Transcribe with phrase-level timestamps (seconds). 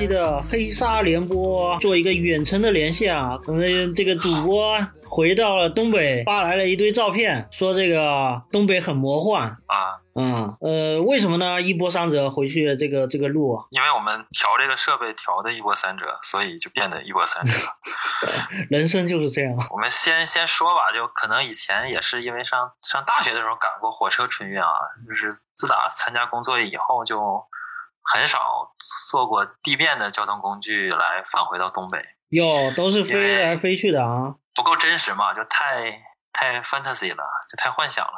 [0.00, 3.38] 欢迎收听本期的黑鲨联播，做一个远程的连线啊。
[3.46, 10.00] 我们这个主播回到了东北，发来了一堆照片，说这个东北很魔幻啊。
[10.14, 11.60] 嗯，呃，为什么呢？
[11.60, 17.52] 一波三折回去这个这个路，因为我们调这个设备调的一波三折，所以就变得一波三折。
[18.68, 19.54] 人生就是这样。
[19.70, 24.68] 我们先先说吧，就可能以前也是因为上上大学的时候赶过火车春运啊，
[25.06, 27.44] 就是自打参加工作以后就。
[28.02, 28.74] 很少
[29.10, 32.44] 坐过地面的交通工具来返回到东北，有
[32.76, 38.12] 都是飞来飞去的啊，不够真实嘛，就太太 fantasy 了，就太幻想了。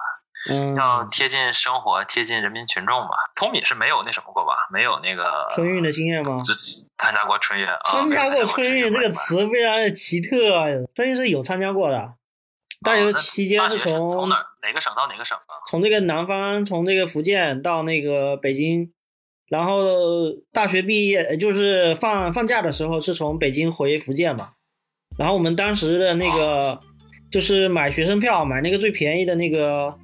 [0.51, 3.11] 嗯，要贴近生活，贴近人民群众嘛。
[3.35, 4.53] 通敏是没有那什么过吧？
[4.73, 6.37] 没有那个春运的经验吗？
[6.39, 6.53] 就
[6.97, 10.67] 参加过春运啊，参加过春运这个词非常的奇特啊。
[10.95, 12.15] 春运是有参加过的，
[12.83, 15.63] 大学期间是从从哪哪个省到哪个省啊？
[15.71, 18.93] 从这个南方，从这个福建到那个北京。
[19.53, 19.83] 然后
[20.51, 24.53] 大学毕业就是放放假的时候是从北京回福建嘛，
[25.19, 26.81] 然后我们当时的那个
[27.31, 29.95] 就是买学生票，买那个最便宜的那个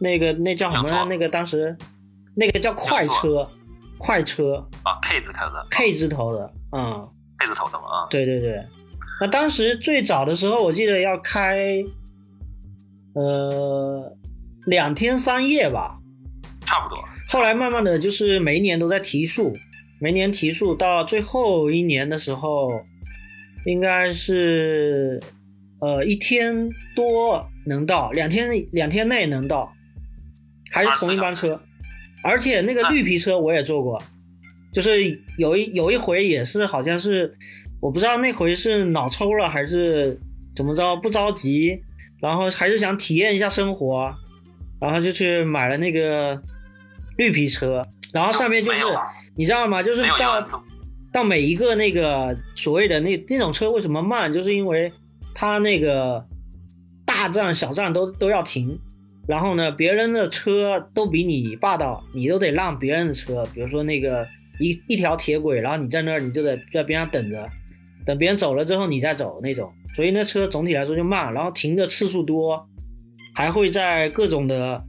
[0.00, 1.04] 那个那叫什么？
[1.08, 1.76] 那个当时
[2.36, 3.42] 那个叫快车，
[3.98, 8.64] 快车啊，K 字头的，K 字头的，嗯，K 字头的嘛，对对对。
[9.20, 11.82] 那当时最早的时候，我记得要开
[13.16, 14.16] 呃
[14.66, 15.98] 两天三夜吧，
[16.60, 17.04] 差不多。
[17.28, 19.56] 后来慢慢的就是每一年都在提速，
[20.00, 22.70] 每年提速到最后一年的时候，
[23.64, 25.20] 应该是
[25.80, 29.72] 呃一天多能到，两天两天内能到，
[30.70, 31.60] 还是同一班车，
[32.22, 34.00] 而且那个绿皮车我也坐过，
[34.72, 37.36] 就是有一有一回也是好像是
[37.80, 40.16] 我不知道那回是脑抽了还是
[40.54, 41.82] 怎么着不着急，
[42.22, 44.14] 然后还是想体验一下生活，
[44.80, 46.40] 然后就去买了那个。
[47.16, 47.82] 绿皮车，
[48.12, 48.78] 然后上面就是
[49.34, 49.82] 你知道吗？
[49.82, 50.42] 就是到
[51.12, 54.92] 到每一个那个所谓的那那种车为什么慢，就是因为
[55.34, 56.26] 它那个
[57.06, 58.78] 大站小站都都要停，
[59.26, 64.26] 然后呢，别人的车都比你霸道，你都得让别人的车，比如说那个
[64.60, 67.48] 一一条铁轨，然后你在那儿你就得在边上等着，
[68.04, 72.68] 等别人走了之后你再走那种，所以那车总体来说就慢，然后停的次数多，
[73.34, 74.84] 还会在各种的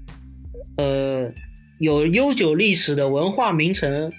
[0.78, 1.32] 呃。
[1.80, 4.12] 有悠久历史的文化名城，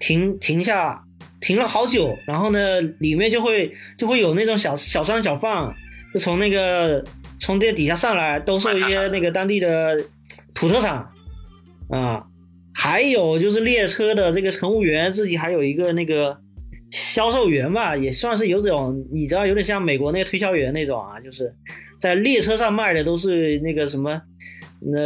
[0.00, 1.04] 停停下，
[1.40, 5.74] 停了好久，然后呢，里面就会就会有那种小小商小贩，
[6.14, 7.04] 就从那个
[7.38, 9.96] 从这底下上来，兜售一些那个当地的
[10.54, 11.06] 土特产
[11.90, 12.24] 啊，
[12.74, 16.40] 还有就是列车的这个乘务员自己还有一个那个
[16.90, 21.54] 销售员吧，也算是有种你知道，有点像美国那个推销员那种啊，就是
[22.00, 24.22] 在列车上卖的都是那个什么。
[24.86, 25.00] 那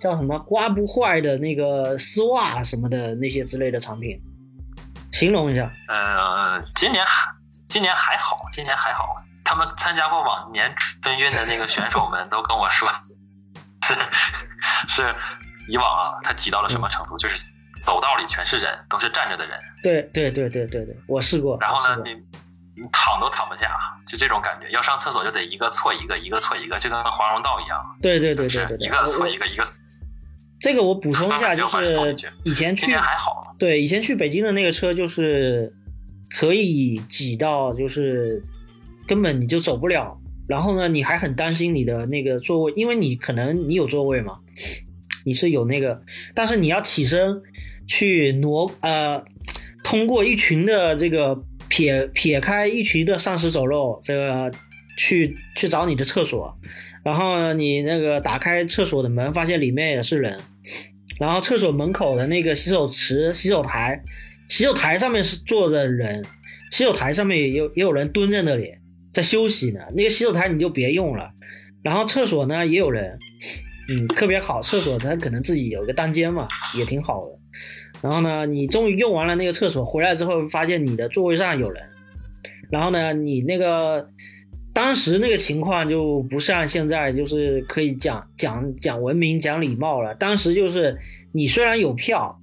[0.00, 4.20] 叫什么刮不坏的那个丝袜什么的那些之类的产品，
[5.12, 5.70] 形容一下。
[5.88, 7.30] 呃，今年还
[7.68, 9.16] 今年还好，今年还好。
[9.44, 12.88] 他们参加过往年春运的那个选手们都跟我说，
[13.82, 13.94] 是
[14.88, 15.14] 是
[15.68, 17.16] 以往啊，他挤到了什么程度？
[17.18, 17.52] 就是
[17.84, 19.60] 走道里全是人，都是站着的人。
[19.82, 21.56] 对对对对对对，我试过。
[21.60, 22.22] 然后呢，你。
[22.76, 23.68] 你躺都躺不下，
[24.04, 24.68] 就这种感觉。
[24.70, 27.78] 要上厕所就得一个错一个，一个错一个，就跟华容道一样。
[28.02, 29.62] 对对对对对，一个错一个，一个。
[30.58, 33.54] 这个我补充一下， 就是以前去还好。
[33.58, 35.72] 对，以前去北京的那个车就是
[36.30, 38.42] 可以挤到，就是
[39.06, 40.18] 根本你就走不了。
[40.48, 44.40] 然后呢，你还很担心你的那个座位，因为你可能你有座位嘛，
[45.24, 46.02] 你是有那个，
[46.34, 47.40] 但是你要起身
[47.86, 49.22] 去挪呃，
[49.84, 51.44] 通过一群的这个。
[51.74, 54.48] 撇撇开一群的丧尸走肉，这个
[54.96, 56.56] 去去找你的厕所，
[57.02, 60.38] 然后你那个打开厕所的门，发现里面也是人，
[61.18, 64.00] 然后厕所门口的那个洗手池、洗手台，
[64.48, 66.24] 洗手台上面是坐着人，
[66.70, 68.70] 洗手台上面也有也有人蹲在那里
[69.12, 69.80] 在休息呢。
[69.96, 71.32] 那个洗手台你就别用了，
[71.82, 73.18] 然后厕所呢也有人，
[73.88, 76.46] 嗯，特别好，厕所它可能自己有一个单间嘛，
[76.78, 77.43] 也挺好的。
[78.04, 81.82] 然后呢，你终于用完了那个厕所，回来之后发现你的座位上有人。
[82.70, 84.10] 然后呢，你那个
[84.74, 90.14] 当时那个情况就不像现在，就是可以讲讲讲文明、讲礼貌了。
[90.16, 90.98] 当时就是
[91.32, 92.38] 你虽然有票，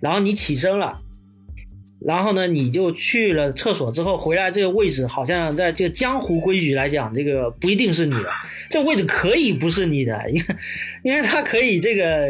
[0.00, 1.01] 然后你起身了。
[2.04, 8.24] 然后呢，你就去了厕所之后回来，这个位置好像在这个江湖规矩来讲，这个不一定是你的，
[8.68, 10.46] 这位置可以不是你的，因为
[11.04, 12.28] 因为他可以这个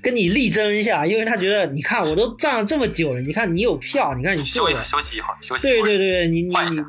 [0.00, 6.82] 跟你力争一下，因为他觉得你看我都站了这么久了，你看你有票，你看你休息休息一会儿，休息对对对，你你你你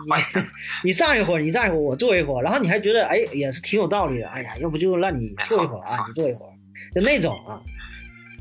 [0.84, 6.52] 你站一会儿，你站一会儿，我坐一会儿，然后你还觉得哎也是挺有道理的，哎呀，要不就让你坐一会儿啊，你坐一会儿，
[6.94, 7.58] 就那种啊，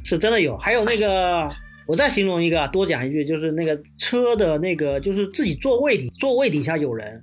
[0.04, 1.48] 是真的有，还有那个。
[1.90, 7.20] 我再形容一个，多讲一句，就是那个车的那个，就是自己座位底座位底下有人，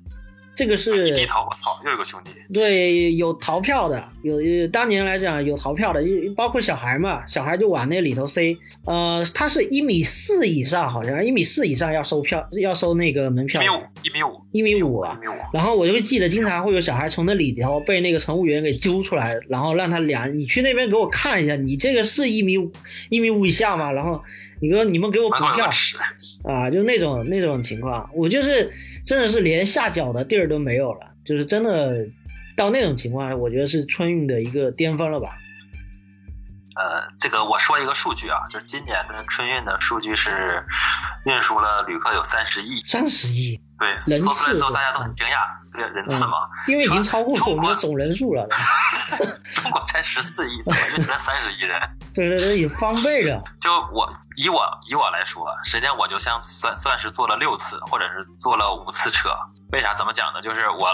[0.53, 2.31] 这个是低头，我操，又有个兄弟。
[2.53, 6.03] 对，有逃票的，有当年来讲有逃票的，
[6.35, 8.57] 包括小孩嘛，小孩就往那里头塞。
[8.83, 13.61] 呃，他是一米四以上，好像一米四以上要收票，要收那个门票。
[13.61, 15.17] 一米五，一米五，一米五啊。
[15.17, 15.37] 一米五。
[15.53, 22.69] 然后我就会记得，经常会有小孩从那里头被那个乘务员给揪出来，然后让他量，你去那边给我看一下，你这个是一米五，
[23.09, 23.91] 一米五以下吗？
[23.91, 24.21] 然后
[24.59, 25.69] 你说你们给我补票
[26.45, 28.71] 啊，就那种那种情况，我就是
[29.06, 31.13] 真的是连下脚的地儿都没有了。
[31.25, 32.07] 就是真的
[32.56, 35.38] 到那种情况，我觉得是春运的一个巅峰了吧。
[36.75, 40.63] 呃，这个我说一个数据啊，就是今年的春运的数据是
[41.25, 48.47] 运输了旅客有三十亿，三十亿，对，人次之后大家都很惊讶，对人次嘛，因为已经超过我们的总人数了。
[49.56, 51.79] 中国才十四亿，怎么运了三十亿人？
[52.13, 53.39] 对 对对，也翻倍了。
[53.62, 59.29] 就我以我以我来说，实际上我就像算算是坐了六次，或者是坐了五次车。
[59.71, 59.94] 为啥？
[59.94, 60.41] 怎么讲呢？
[60.41, 60.88] 就是我。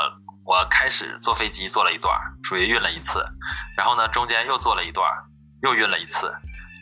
[0.45, 2.13] 我开始坐飞机坐了一段，
[2.43, 3.25] 属于运了一次，
[3.77, 5.09] 然后呢，中间又坐了一段，
[5.61, 6.33] 又运了一次，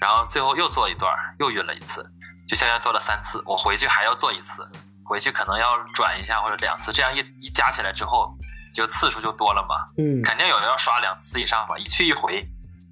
[0.02, 2.04] 然后最后又坐一段，又运了一次，
[2.48, 3.40] 就相当于坐了三次。
[3.46, 4.64] 我回去还要坐一次，
[5.12, 8.34] 回去可能要转一下或者两次，这样一一加起来之后，
[8.74, 9.92] 就次数就多了嘛。
[9.98, 12.48] 嗯，肯定有人要刷两次以上吧，一去一回，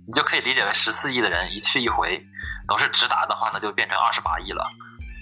[0.06, 2.21] 你就可以理解为十四亿的人一去一回
[2.68, 4.68] 都是直达的话，那就变成二十八亿了。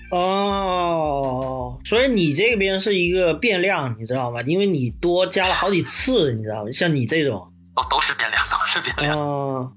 [0.09, 4.41] 哦，所以你这边是一个变量，你知道吗？
[4.41, 6.71] 因为你多加了好几次，你知道吗？
[6.73, 9.13] 像你这种，哦，都是变量，都是变量，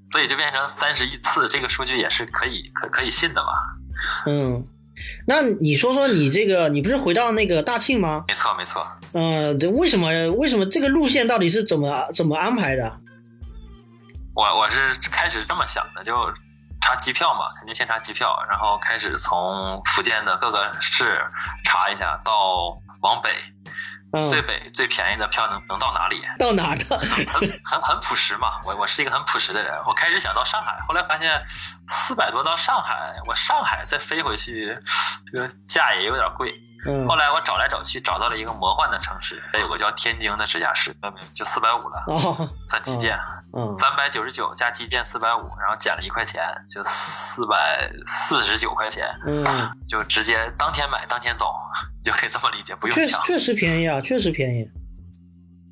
[0.06, 3.48] 所以就变成三十亿次，这个数据也是可以可可以信的嘛？
[4.26, 4.66] 嗯，
[5.26, 8.24] 那你说说你这个，你不是回到那个大庆吗？
[8.28, 8.82] 没错，没错。
[9.14, 10.08] 嗯，这为什么？
[10.32, 13.00] 为什么这个路线到底是怎么怎么安排的？
[14.34, 14.80] 我我是
[15.10, 16.14] 开始这么想的，就。
[16.82, 21.26] 查机票嘛，肯定先查机票，然后开始从福建的各个市
[21.62, 23.28] 查一下，到往北，
[24.28, 26.22] 最北最便宜的票能能到哪里？
[26.38, 26.98] 到哪的？
[26.98, 29.72] 很很很朴实嘛，我我是一个很朴实的人。
[29.86, 31.44] 我开始想到上海，后来发现
[31.88, 34.78] 四百多到上海，我上海再飞回去，
[35.32, 36.52] 这个价也有点贵。
[37.06, 40.96] 后来我找来找去，找到了一个魔幻的城市，有个叫天津的直辖市，
[41.34, 43.18] 就四百五了，算基建，
[43.76, 49.44] 三百九十九加基建四百五，然后减了一块钱，就四百四十九块钱，嗯
[49.88, 51.52] 就直接当天买当天走，
[52.02, 53.20] 就可以这么理解，不用抢。
[53.24, 54.70] 确实便宜啊，确实便宜。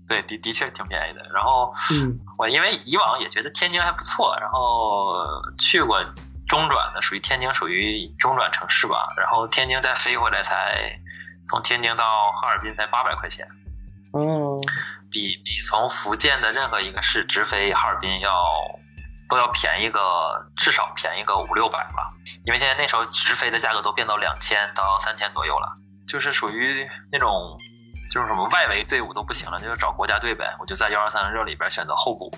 [0.07, 1.23] 对，的的确挺便宜的。
[1.35, 1.73] 然后，
[2.37, 5.15] 我因为以往也觉得天津还不错，然后
[5.59, 6.05] 去过。
[6.49, 9.13] 中转的属于天津，属于中转城市吧。
[9.17, 10.99] 然后天津再飞回来才
[11.47, 13.47] 从天津到哈尔滨才八百块钱，
[14.13, 14.59] 嗯，
[15.11, 18.43] 比比从福建的任何一个市直飞哈尔滨要
[19.29, 22.15] 都要便宜个至少便宜个五六百吧。
[22.45, 27.59] 因为现在那时候直飞的价格都变到两千到三千左右了，就是属于那种
[28.11, 30.57] 就是什么外围队伍都不行了，就是找国家队呗。
[30.61, 32.33] 我就在幺二三热里边选择候补。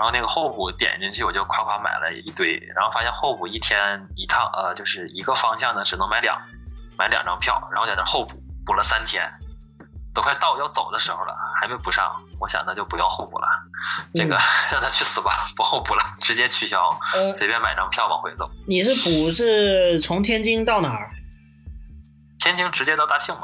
[0.00, 6.40] 然后那个候补点进去，我就夸夸买了一堆，然后发现候补一天一趟，呃，就是一个方向呢只能买两
[6.96, 9.30] 买两张票，然后在那候补补了三天，
[10.14, 13.46] 都快到要走的时候了，还没补上，我想那就不要候补了，
[14.14, 14.38] 这个
[14.72, 16.98] 让他去死吧，不候补了，直接取消，
[17.34, 18.50] 随便买张票往回走。
[18.66, 21.10] 你是补是从天津到哪儿？
[22.38, 23.42] 天津直接到大庆嘛？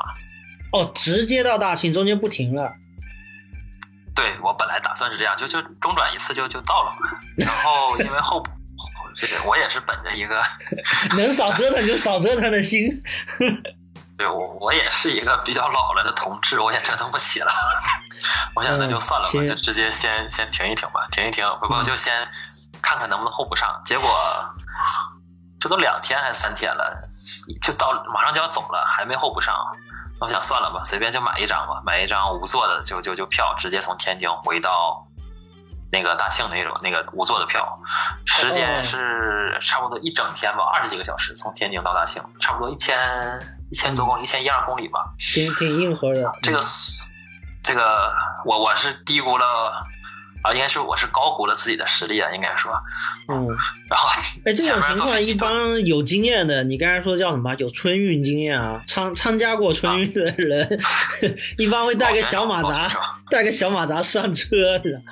[0.72, 2.72] 哦，直接到大庆，中间不停了。
[4.16, 7.20] 对我本来打算是这样，就就中转一次就就到了嘛。
[7.36, 8.50] 然后因为后补，
[9.14, 10.42] 这个我也是本着一个
[11.16, 13.02] 能少折腾就少折腾的心。
[14.16, 17.52] 对我我也是一个比较老了的同志，我也折腾不起了。
[18.56, 22.26] 我想那就算了吧，就直接先先停一停吧，停一停，不过就先
[22.80, 23.82] 看看能不能候补上。
[23.84, 24.08] 结果
[25.60, 27.06] 这都两天还是三天了，
[27.60, 29.54] 就到马上就要走了，还没候补上。
[30.18, 35.06] 我想算了吧，随便就买一张吧，买一张无座的就就就票，直接从天津回到
[35.92, 37.80] 那个大庆那种那个无座的票，
[38.24, 42.98] 时间是差不多一整天吧，二十几个小时，从天津到大庆，差不多一千
[43.70, 45.12] 一千多公里，一千一二公里吧。
[45.18, 46.32] 挺挺硬核的。
[46.42, 46.60] 这个
[47.62, 49.86] 这个我我是低估了。
[50.46, 52.72] 啊，应该是我是高估了自己的实力啊，应该说，
[53.28, 53.48] 嗯，
[53.90, 54.08] 然后，
[54.44, 57.54] 哎，这种情况一般有经验的，你刚才说叫什么？
[57.56, 60.80] 有春运经验啊，参参加过春运的人，
[61.58, 62.90] 一般会带个小马扎，
[63.30, 65.02] 带个小马扎上车的。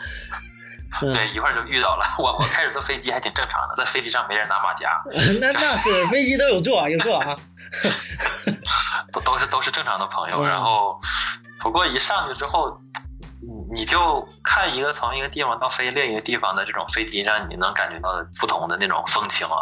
[1.12, 2.05] 对，一会儿就遇到了。
[2.19, 5.03] 我我开始坐飞机还挺正常的，在飞机上没人拿马甲。
[5.41, 7.35] 那那是飞机都有座，有座啊。
[9.12, 11.00] 都都是都是正常的朋友，然后
[11.59, 12.81] 不过一上去之后。
[13.75, 19.59] 你就看一个从一个地方到飞另一个地方的这种飞机让，你能感觉到不同的那种风情啊。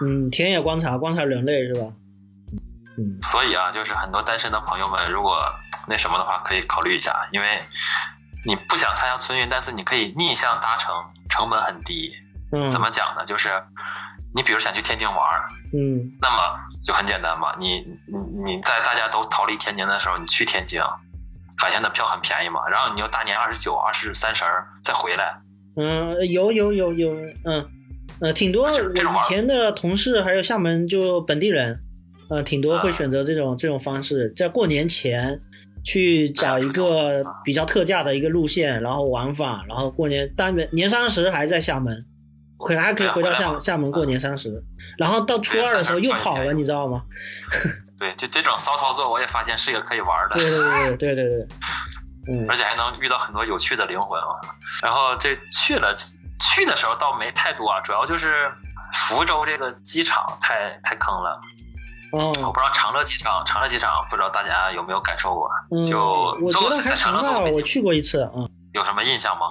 [0.00, 1.92] 嗯，田野观察，观察人类是吧？
[2.98, 5.42] 嗯，所以啊，就是很多单身的朋友们，如果
[5.86, 7.62] 那什么的话，可以考虑一下，因为
[8.44, 10.94] 你不想参加春运，但是你可以逆向搭乘，
[11.30, 12.12] 成本很低。
[12.52, 13.24] 嗯，怎么讲呢？
[13.24, 13.50] 就是
[14.34, 20.80] 你比如想去天津玩儿，嗯那么就很简单嘛，你你你在大家都逃离天津的时候，你去天津，
[21.60, 25.40] 返乡的票很便宜嘛，然后你又大年二十九、二十三十儿再回来，
[25.76, 27.66] 嗯，有有有有，嗯
[28.20, 28.68] 呃，挺多。
[28.68, 31.78] 我以前的同事还有厦门就本地人，
[32.30, 35.40] 呃，挺多啊会选择这种这种方式，在过年前
[35.84, 42.04] 去找一个比较特价的一个路线，然后往返，然后过年当年年三十还在厦门，
[42.58, 44.62] 回还可以回到厦厦门过年三十，
[44.98, 47.02] 然后到初二的时候又跑了，你知道吗？
[47.98, 50.36] 对，就这种骚操作，我也发现是一个可以玩的。
[50.36, 51.48] 对对对对对对对，
[52.30, 54.26] 嗯而且还能遇到很多有趣的灵魂啊。
[54.82, 55.94] 然后这去了，
[56.40, 58.52] 去的时候倒没太多啊，主要就是
[58.92, 61.40] 福州这个机场太太坑了。
[62.10, 65.48] 我哦，不知道长乐机场，长乐机场不知道大家有没有感受过？
[65.70, 66.00] 嗯，就
[66.42, 68.30] 我觉得还坐在长行吧，乐坐过我去过一次啊。
[68.34, 69.46] 嗯有什么印象吗？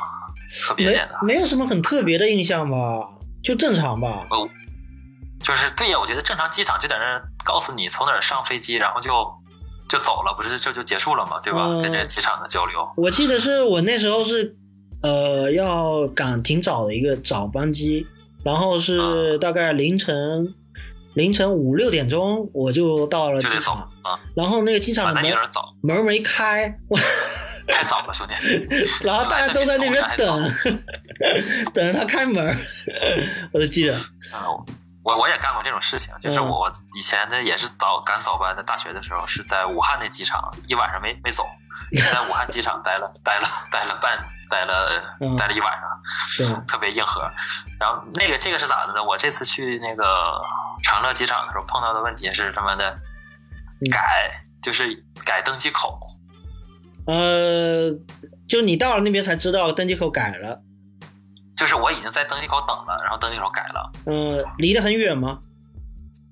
[0.67, 2.77] 特别没点的，没有什么很特别的印象吧，
[3.43, 4.27] 就正常吧。
[4.29, 4.49] 哦
[5.39, 9.11] 就是对呀，我觉得正常机场就在那儿告诉你从哪儿上飞机，然后就
[9.87, 11.59] 就走了，不是这就结束了嘛，对吧？
[11.67, 12.89] 嗯跟这机场的交流。
[12.97, 14.57] 我记得是我那时候是，
[15.03, 18.07] 呃，要赶挺早的一个早班机，
[18.43, 20.55] 然后是大概凌晨
[21.13, 25.33] 凌晨五六点钟我就到了机就得走场，啊，然后那个机啊场的门
[25.81, 26.99] 门没开，我
[27.71, 28.33] 太早了，兄弟。
[29.05, 30.51] 然后大家都在那边 等，
[31.73, 32.45] 等着他开门，
[33.53, 33.93] 我就记得，
[34.33, 34.41] 嗯，
[35.03, 41.45] 我我也干过这种事情，就是嗯我以前的也是早赶早班，在大学的时候是在武汉那机场，一晚上没没走，
[41.95, 44.17] 在武汉机场待了待了待了半
[44.49, 45.89] 待了嗯待了一晚上，
[46.29, 46.53] 是？
[46.67, 47.21] 特别硬核。
[47.79, 49.03] 然后那个这个是咋的呢？
[49.03, 50.41] 我这次去那个
[50.83, 52.89] 长乐机场的时候碰到的问题是他妈的？
[52.91, 52.97] 嗯
[53.91, 55.99] 改就是改登机口，
[57.07, 57.91] 呃，
[58.47, 60.61] 就你到了那边才知道登机口改了，
[61.55, 63.91] 就是我已经在登机口等了，然后登机口改了。
[64.05, 65.39] 呃，离得很远吗？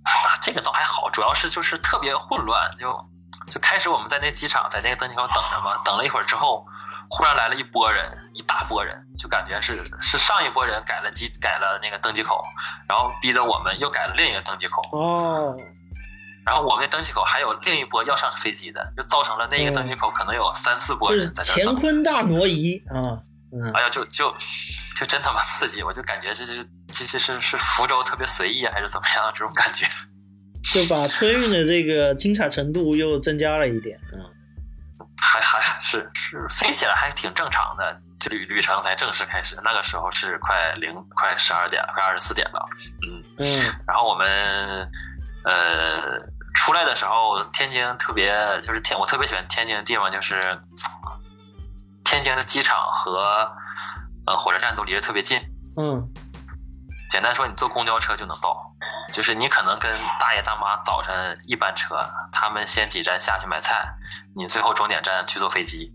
[0.04, 3.10] 啊，这个倒还好，主要是就是特别混乱，就
[3.50, 6.66] 就开始我们在那机场在那个登机口等着嘛，等了一会儿之后，
[7.10, 12.44] 忽然来了一波人，一大波人，就感觉是是上一波人改了机改了那个登机口，
[12.88, 15.58] 然后逼得我们又改了另一个登机口，哦，
[16.46, 21.66] 然后我们那登机口还有另一波要上飞机的，就造成了那一个登机口可能有三四波就是人在那等。
[21.66, 23.20] 乾坤大挪移啊，
[23.52, 24.34] 嗯哎呀，就就
[24.96, 25.82] 就真他妈刺激！
[25.84, 29.88] 我就感觉这是这这是是福州特别随意还是怎么样这种感觉。
[30.74, 34.20] 就把春运的这个精彩程度又增加了一点，嗯，
[35.22, 39.56] 还还是是飞起来还挺正常的，这旅旅程才正式开始。
[39.64, 42.66] 那个时候是快零快十二点了，快二十四点了，
[43.08, 43.54] 嗯，嗯
[43.88, 44.28] 然后我们
[45.44, 46.20] 呃
[46.56, 50.60] 出来的时候，天津特别就是天，我特别喜欢天津的地方就是
[52.04, 53.52] 天津的机场和
[54.26, 55.40] 呃火车站都离得特别近。
[55.78, 56.10] 嗯
[57.08, 58.74] 简单说，你坐公交车就能到，
[59.14, 61.96] 就是你可能跟大爷大妈早晨一班车，
[62.34, 63.94] 他们先几站下去买菜，
[64.36, 65.94] 你最后终点站去坐飞机，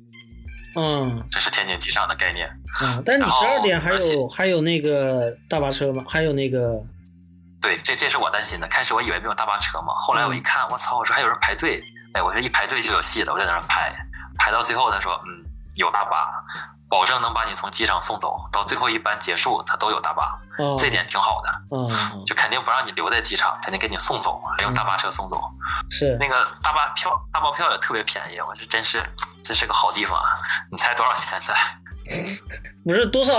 [0.77, 2.49] 嗯这是天津机场的概念。
[2.83, 6.05] 嗯，但你十二点还有还有那个大巴车吗？
[6.09, 6.81] 还有那个，
[7.61, 8.67] 对，这这是我担心的。
[8.69, 11.83] 开始我以为没有大巴车嘛，后来我一看，我操，我说还有人排队，
[12.15, 13.95] 哎，我说一排队就有戏了，我就在那儿排，
[14.39, 15.45] 排到最后他说，嗯，
[15.77, 16.31] 有大巴，
[16.89, 25.41] 保证能把你从机场送走，到最后一班结束，他都有大巴，哦，这点挺好的，嗯就肯定不让你留在机场，肯定给你送走，还用大巴车送走。
[25.91, 29.05] 是那个大巴票，大巴票也特别便宜，我这真是，
[29.45, 30.39] 这是个好地方啊！
[30.73, 31.55] 你猜多少钱在？
[32.83, 33.35] 不是多少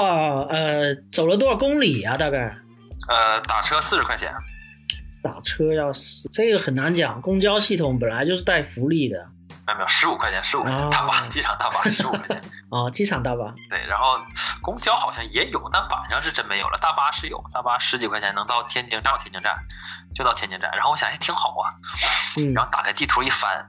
[0.50, 2.16] 呃走了多少公里啊？
[2.16, 2.56] 大概
[3.10, 4.34] 呃，打车四十块钱，
[5.24, 7.22] 打车要死，这个很难讲。
[7.22, 9.28] 公交系统本来就是带福利的
[9.66, 12.42] 没有没有，十五块钱，十五块钱，哦大巴机场大巴十五块钱。
[12.72, 14.18] 哦，机场大巴，对，然后
[14.62, 16.80] 公交好像也有，但晚上是真没有了。
[16.82, 19.56] 大巴是有，大巴十几块钱能到天津，到天津站，
[20.16, 20.72] 就到天津站。
[20.72, 21.76] 然后我想，哎，挺好啊。
[22.38, 23.68] 嗯然后打开地图一翻，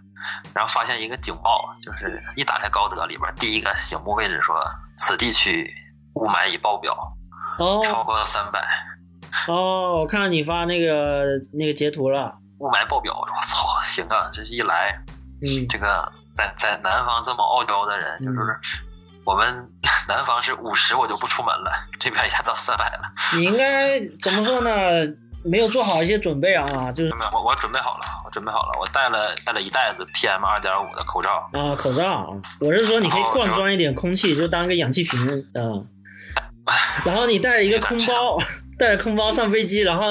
[0.54, 4.56] 然后发现一个警报，就是一打开高德里边第一个醒目位置说，
[4.96, 5.68] 此地区
[6.14, 6.94] 雾霾已爆表，
[7.84, 8.64] 超哦过三百，
[9.48, 13.14] 哦，我看到你发那个那个截图了，雾霾爆表。
[13.14, 14.96] 我操，行啊，这一来，
[15.40, 18.38] 嗯这个在在南方这么傲娇的人，就是
[19.24, 19.70] 我们
[20.08, 23.12] 南方是五十我就不出门了，这边一下到三百了。
[23.36, 25.14] 你应该怎么说呢？
[25.44, 31.30] 没有做好一些准备啊，就是没有，我我准备好了，我准备好了，我带了带了一袋子 PM 二点五的口罩。
[31.52, 35.18] 啊，口罩，我是说你可以灌装一点空气，就当个氧气瓶，
[35.54, 35.82] 嗯。
[37.04, 38.38] 然后你带了一个空包，
[38.82, 40.08] 带着空包上飞机，然后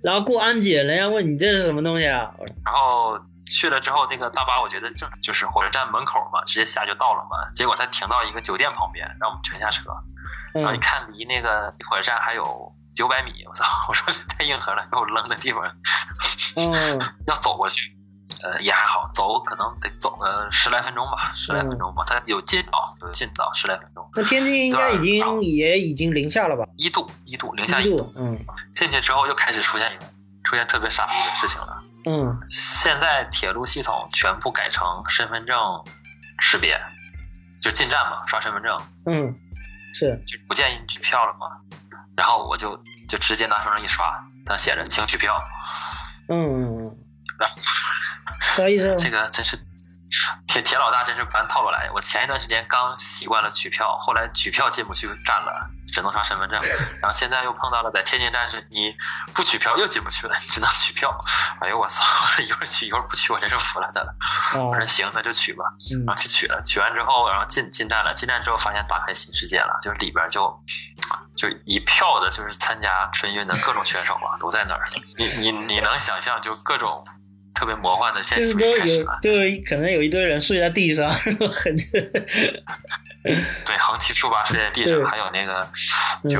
[0.00, 2.30] 然后过安检，人家问你这是什么东西啊？
[2.64, 7.50] 然后去了之后，那个大巴我觉得正就是火车站门口嘛，直接下就到了嘛。
[7.56, 9.90] 结果他停到一个酒店旁边，让我们全下车。
[10.52, 13.64] 然后一看离那个火车站还有九百米，我操！
[13.88, 15.64] 我说这太硬核了，给我扔的地方，
[16.54, 16.70] 嗯，
[17.26, 17.90] 要走过去。
[18.42, 22.04] 呃，也还好，走可能得走个十来分钟吧，十来分钟吧。
[22.06, 24.08] 它有近道，有近道，十来分钟。
[24.14, 26.64] 那天津应该已经也已经零下了吧？
[26.76, 28.04] 一度，一度，零下一度。
[28.16, 28.44] 嗯。
[28.72, 30.04] 进去之后又开始出现一个
[30.42, 31.82] 出现特别傻逼的事情了。
[32.06, 32.40] 嗯。
[32.50, 35.84] 现在铁路系统全部改成身份证
[36.40, 36.80] 识别，
[37.60, 38.78] 就进站嘛，刷身份证。
[39.06, 39.36] 嗯。
[39.94, 40.22] 是。
[40.26, 41.46] 就不建议你取票了嘛。
[42.16, 45.40] 然后我就就直接拿身份证一刷，它写着请取票。
[46.28, 46.90] 嗯。
[48.56, 48.94] 啥意思？
[48.96, 49.58] 这个真是
[50.46, 51.90] 铁铁老大，真是不按套路来。
[51.94, 56.60] 我前一段时间刚习惯了取票，后来取票进不去站了，只能刷身份证。
[57.02, 58.94] 然后现在又碰到了在天津站是，你
[59.34, 61.16] 不取票又进不去了，你只能取票。
[61.60, 62.04] 哎呦我操！
[62.42, 64.14] 一会儿取一会儿不取，我真是服了他了。
[64.64, 65.64] 我说行，那就取吧。
[66.06, 68.14] 然后去取了，取完之后，然后进进站了。
[68.14, 70.62] 进站之后发现打开新世界了，就是里边就
[71.36, 74.88] 就一票的，就是参加春运的各种选手啊，都在那儿。
[75.16, 77.04] 你你你能想象就各种。
[77.54, 79.30] 特别魔幻的现实开始了，就
[79.64, 81.10] 可能有一堆人睡在地上，
[81.50, 81.74] 很
[83.22, 85.66] 对，横七竖八睡在地上，还有那个
[86.28, 86.38] 就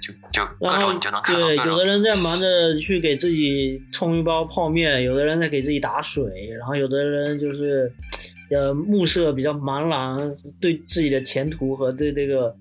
[0.00, 6.24] 就就各种你就能看到对，有的人在忙着去给自己冲一包泡面，有的人在给自己打水，
[6.58, 7.92] 然后有的人就是
[8.50, 10.16] 呃暮色比较茫然，
[10.60, 12.56] 对自己的前途和对这个。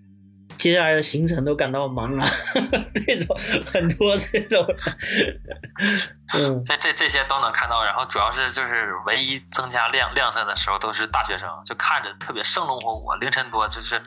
[0.59, 2.29] 接下来的行程都感到茫然，
[3.07, 4.63] 这种很多这种，
[6.35, 7.83] 嗯，这这这些都能看到。
[7.85, 13.13] 然后主要是就是唯一增加亮亮色的时候都是大学生，就看着特别生龙活虎。
[13.13, 14.03] 凌晨多就是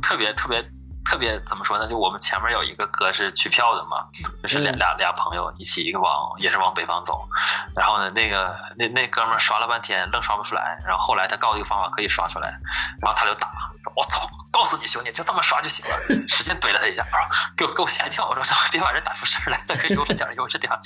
[0.00, 0.64] 特别特别
[1.04, 1.86] 特别怎么说呢？
[1.86, 4.08] 就我们前面有一个哥是取票的嘛，
[4.42, 7.28] 就是俩俩俩朋友一起一个往也是往北方走。
[7.76, 12.56] 然后呢，那个那那哥们刷了半天愣刷不出来，然后后来他告诉一个方法可以刷出来，
[13.02, 13.50] 然后他就打，
[13.96, 14.28] 我操！
[14.52, 15.96] 告诉你兄弟，就这么刷就行了。
[16.28, 18.28] 使劲怼了他一下，啊，给我给我吓一跳。
[18.28, 20.70] 我说：“别把人打出事来，再给悠着点，悠着点。”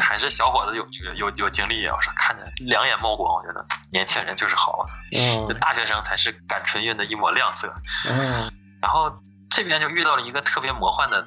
[0.00, 1.96] 还是小伙子有有有有精力啊！
[1.96, 4.86] 我说看着两眼冒光，我觉得年轻人就是好。
[5.10, 7.74] 嗯，这大学生才是赶春运的一抹亮色。
[8.08, 9.10] 嗯，然后
[9.50, 11.26] 这边就遇到了一个特别魔幻的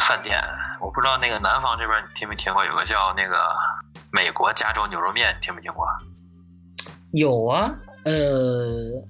[0.00, 0.42] 饭店，
[0.80, 2.66] 我不知道那个南方这边你听没听过？
[2.66, 3.56] 有个叫那个
[4.10, 5.86] 美国加州牛肉面，你听没听过？
[7.12, 7.70] 有啊，
[8.06, 9.04] 呃。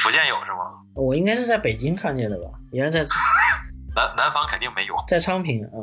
[0.00, 0.58] 福建有是吗？
[0.94, 3.00] 我应该是在北京看见的吧，应该在
[3.96, 5.82] 南南方肯定没有，在昌平，嗯，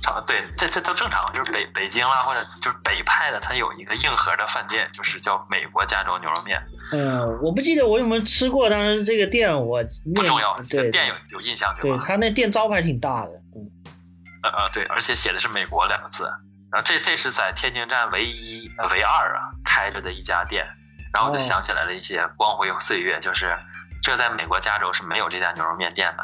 [0.00, 6.62] 昌对，这这都正常，就是北北京啦，或者就是北派的，它有一个硬核的饭店，就是叫美国加州牛肉面。
[6.92, 9.82] 嗯，我不记得我有没有吃过，但是这个店我
[10.14, 11.98] 不重要，对店有有印象对吧？
[11.98, 13.68] 对他那店招牌挺大的，嗯，
[14.44, 16.24] 呃呃对，而且写的是美国两个字，
[16.70, 20.66] 然后这这是在天津站唯一唯二啊开着的一家店。
[21.12, 23.56] 然后我就想起来了一些光辉岁月，就是
[24.02, 26.22] 这在美国加州是没有这家牛肉面店的。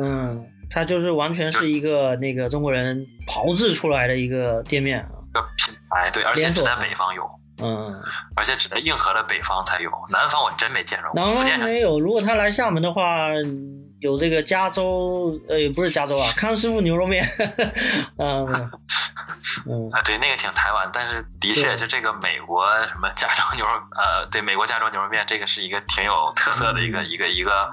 [0.00, 5.08] 嗯，它就是完全是一个那个中国人炮制出来的一个店面啊。
[5.32, 7.28] 个品牌对，而且只在北方有。
[7.62, 8.02] 嗯，
[8.34, 11.20] 而且只在硬核的北方才有，南方我真没见着过。
[11.20, 13.28] 南方没有，如果他来厦门的话。
[14.06, 17.26] 有这个加州，呃，也不是加州啊， 康师傅牛肉面，
[18.16, 18.46] 嗯，
[19.66, 27.72] 嗯，啊，对，那个挺台湾，但是的确就这个美国什么加州牛肉，呃，对，美国加州牛肉面，这个是一个挺有特色的一个一个一个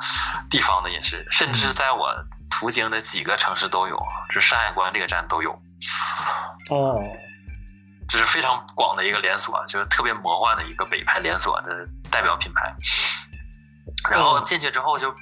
[0.50, 2.12] 地方的饮食，甚至在我
[2.50, 3.96] 途经的几个城市都有，
[4.34, 5.52] 就山海关这个站都有，
[6.72, 7.00] 哦，
[8.10, 12.76] 就是非常广的一个连锁，就是特别魔幻的一个北派连锁的代表品牌，
[14.10, 15.14] 然后进去之后就。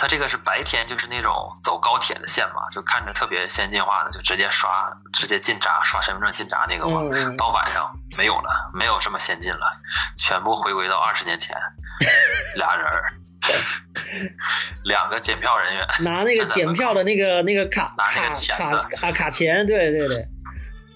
[0.00, 7.02] 它这个是白天，就是那种走高铁的线嘛，就看着特别先进化的，就直接刷，直接进闸，刷身份证进闸那个嘛。
[7.36, 9.66] 到晚上没有了，没有这么先进了，
[10.16, 11.54] 全部回归到二十年前，
[12.56, 13.12] 俩人儿，
[14.84, 20.16] 两个检票人员拿那个检票的那个那个卡，拿那个钱的啊卡钱，对对对，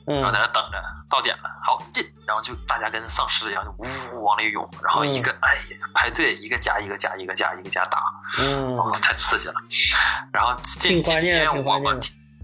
[0.06, 0.82] 嗯，然后在那等着。
[1.06, 8.02] 到点了，好进，然后就大家跟丧尸一样，就呜呜往里涌，然后一个哎呀排队，一个加一个加一个加一个加打，
[8.40, 9.54] 嗯，太刺激了。
[10.32, 11.94] 然后进进去我我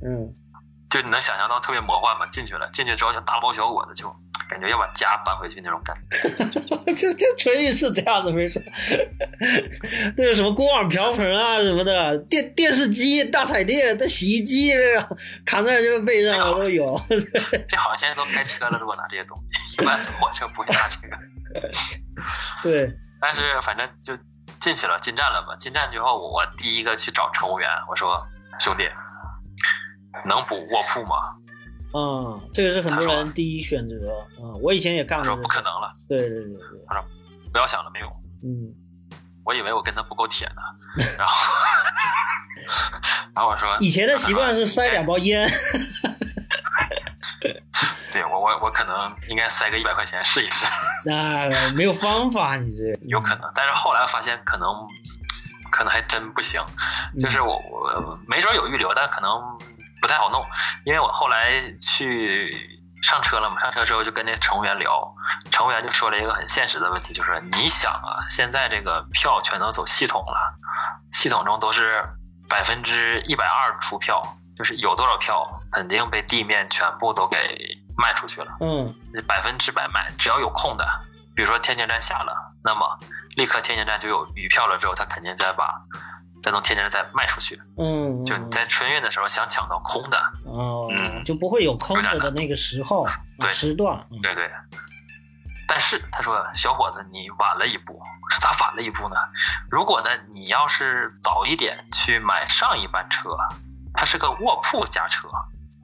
[0.04, 0.32] 嗯，
[0.88, 2.26] 就你能想象到特别魔幻嘛？
[2.26, 4.14] 进去了，进去之后就大包小裹的就
[4.50, 6.92] 感觉要把家搬回去那种感觉。
[6.92, 8.60] 这这纯欲是这样子，没事。
[10.18, 16.84] 那个什么锅碗瓢盆啊什么的，电电视机、大彩电、那洗衣机这个扛在这个背上我都有。
[17.68, 21.16] 这好像现在都开车了，如果拿这些东西，一般坐火车不会拿这个。
[22.64, 24.18] 对，但是反正就
[24.58, 25.56] 进去了，进站了嘛。
[25.58, 28.26] 进站之后，我第一个去找乘务员，我说
[28.58, 28.82] ：“兄弟，
[30.26, 31.36] 能补卧铺吗？”
[31.92, 33.94] 嗯，这个是很多人第一选择。
[34.40, 35.24] 嗯，我以前也干过。
[35.24, 35.92] 他说不可能了。
[36.08, 36.56] 对对对对。
[36.86, 37.04] 他说
[37.52, 38.06] 不要想了，没有。
[38.44, 38.74] 嗯。
[39.44, 40.62] 我以为我跟他不够铁呢，
[41.18, 41.34] 然后，
[43.34, 43.76] 然后我说。
[43.80, 45.48] 以前的习惯是塞两包烟。
[48.12, 50.66] 对我我我可能应该塞个一百块钱试一试。
[51.06, 52.98] 那没有方法，你这。
[53.06, 54.66] 有可能，但是后来发现可能，
[55.72, 56.60] 可能还真不行。
[57.18, 59.30] 就是我我没准有预留，但可能。
[60.00, 60.44] 不太好弄，
[60.84, 62.30] 因为我后来去
[63.02, 65.14] 上车了嘛，上车之后就跟那乘务员聊，
[65.50, 70.54] 乘务员就说了一个很现实的问题，就是你想啊，现在这个票全都走系统了，
[71.12, 72.04] 系统中都是
[72.48, 74.22] 百分之一百二出票，
[74.56, 77.36] 就是有多少票肯定被地面全部都给
[77.96, 78.94] 卖出去了，嗯，
[79.26, 80.86] 百分之百卖，只要有空的，
[81.34, 82.98] 比如说天津站下了，那么
[83.36, 85.82] 立刻天津站就有余票了，之后他肯定再把。
[86.42, 93.06] 再从天津再卖出去，嗯，就你在春运的时候想抢到空的，哦，嗯，就不会有空着的那个时候
[93.50, 94.50] 时段，对对。
[95.68, 97.92] 但是他说，小伙子，你晚了一步。
[97.92, 99.14] 我说咋晚了一步呢？
[99.70, 103.30] 如果呢，你要是早一点去买上一班车，
[103.94, 105.28] 它是个卧铺加车。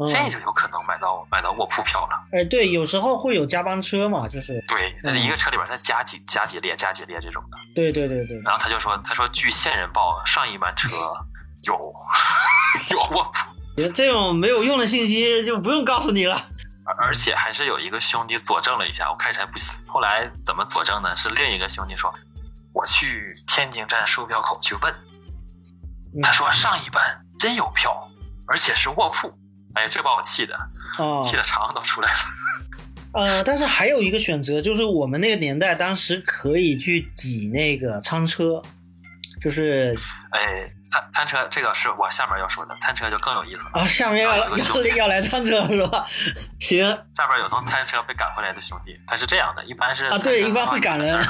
[0.04, 2.26] 这就有可能买到买到卧铺票了。
[2.32, 7.56] 哎，对，有时候会有加班车嘛，就是对，那是一个车里边再加几加几列加几列这种的。
[7.74, 8.38] 对对对对。
[8.42, 10.88] 然后他就说，他说据线人报，上一班车
[11.62, 11.74] 有
[12.90, 13.88] 有卧铺。
[13.94, 16.36] 这种没有用的信息就不用告诉你了。
[16.98, 19.74] 而且还是有一个兄弟佐证了一下，我开始还不信。
[19.86, 21.16] 后来怎么佐证呢？
[21.16, 22.14] 是另一个兄弟说，
[22.72, 24.94] 我去天津站售票口去问，
[26.22, 28.08] 他说上一班真有票，
[28.46, 29.32] 而且是卧铺。
[29.76, 30.56] 哎呀，这把我气的，
[31.22, 32.18] 气的肠子都出来了。
[33.12, 38.62] 呃，但是还有一个选择，就是我们那个年代当时可以去挤那个餐车，
[39.42, 39.94] 就是，
[40.30, 43.86] 哎，餐餐车这个是我下面要说的，餐车就更有意思了啊。
[43.86, 44.48] 下面要要
[44.96, 46.06] 要来餐车是吧？
[46.58, 51.22] 行，下边有从餐车被赶回来的兄弟，他是这样的，一般是啊，对，一般会赶人，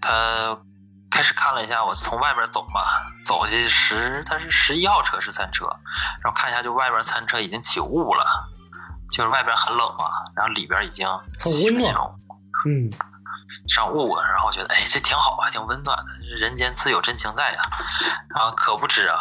[0.00, 0.58] 他。
[1.10, 2.80] 开始看了一下，我从外边走嘛，
[3.24, 5.66] 走去十，它是十一号车是餐车，
[6.22, 8.24] 然后看一下，就外边餐车已经起雾了，
[9.10, 11.06] 就是外边很冷嘛，然后里边已经
[11.40, 11.94] 很温暖，
[12.66, 12.90] 嗯。
[13.68, 17.60] 上雾，然后觉得哎，这挺好啊，挺温暖的，人间自有真情在呀。
[18.34, 19.18] 然后可不止啊，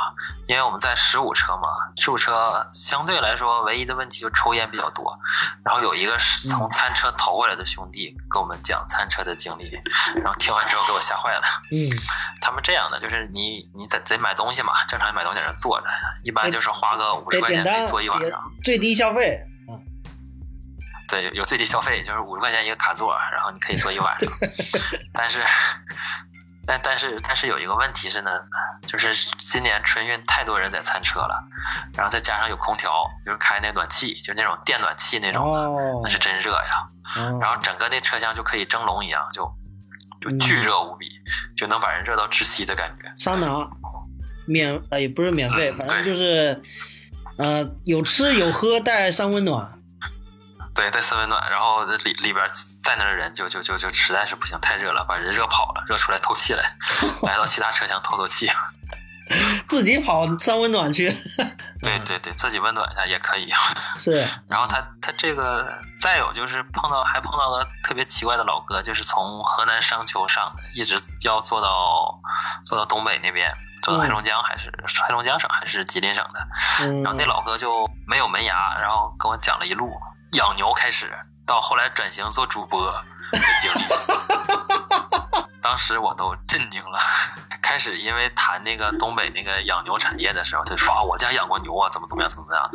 [0.47, 5.19] 因为我们在十五车嘛，十五车相对来说唯一的问题就抽烟比较多。
[5.63, 9.69] 然后有一个从餐车逃回来的兄弟跟我们讲餐车的经历，
[10.15, 11.41] 然后听完之后给我吓坏了。
[11.71, 11.89] 嗯，
[12.41, 15.87] 他们这样的就是你你在得买东西嘛，正常买东西在那坐着，
[16.23, 19.45] 一般就是花个五十块钱可以坐一晚上，最低消费。
[21.09, 24.29] 对，有最低消费，就是五十块钱一个卡座，然后你可以坐一晚上。
[25.11, 25.39] 但是，
[26.67, 28.29] 但但是但是有一个问题是呢，
[28.85, 31.43] 就是今年春运太多人在餐车了，
[31.95, 35.67] 然后再加上有空调，就是开那暖气，就那种电暖气那种的，
[36.03, 36.89] 那是真热呀。
[37.41, 39.51] 然后整个那车厢就可以蒸笼一样，就
[40.21, 41.09] 就巨热无比，
[41.57, 43.11] 就能把人热到窒息的感觉。
[43.17, 43.67] 桑拿，
[44.45, 46.61] 免呃也不是免费，反正就是
[47.39, 49.78] 呃有吃有喝带三温暖。
[50.75, 52.47] 对，带三温暖，然后里里边
[52.83, 56.63] 在那的人就就就就实在是不行，太热了，把人热跑了，热出来透气来，
[57.23, 58.49] 来到其他车厢透透气。
[59.69, 61.07] 自己跑三温暖去。
[61.83, 63.47] 对对对，自己温暖一下也可以。
[63.99, 64.25] 是。
[64.47, 72.19] 然后他他这个再有就是碰到还碰到个特别奇怪的老哥，就是从河南商丘上的，一直要坐到
[72.65, 73.53] 坐到东北那边，
[73.83, 74.73] 坐到黑龙江还是
[75.07, 76.47] 黑龙江省还是吉林省的。
[77.03, 79.93] 然后那老哥就没有门牙，然后跟我讲了一路。
[80.33, 81.11] 养牛开始，
[81.45, 83.03] 到后来转型做主播的
[83.61, 83.85] 经历，
[85.61, 86.99] 当时我都震惊了。
[87.61, 92.71] 开始因为谈那个东北那个养牛产业的时候，他就说啊，我家养过牛啊，怎么怎么样，怎么怎么样。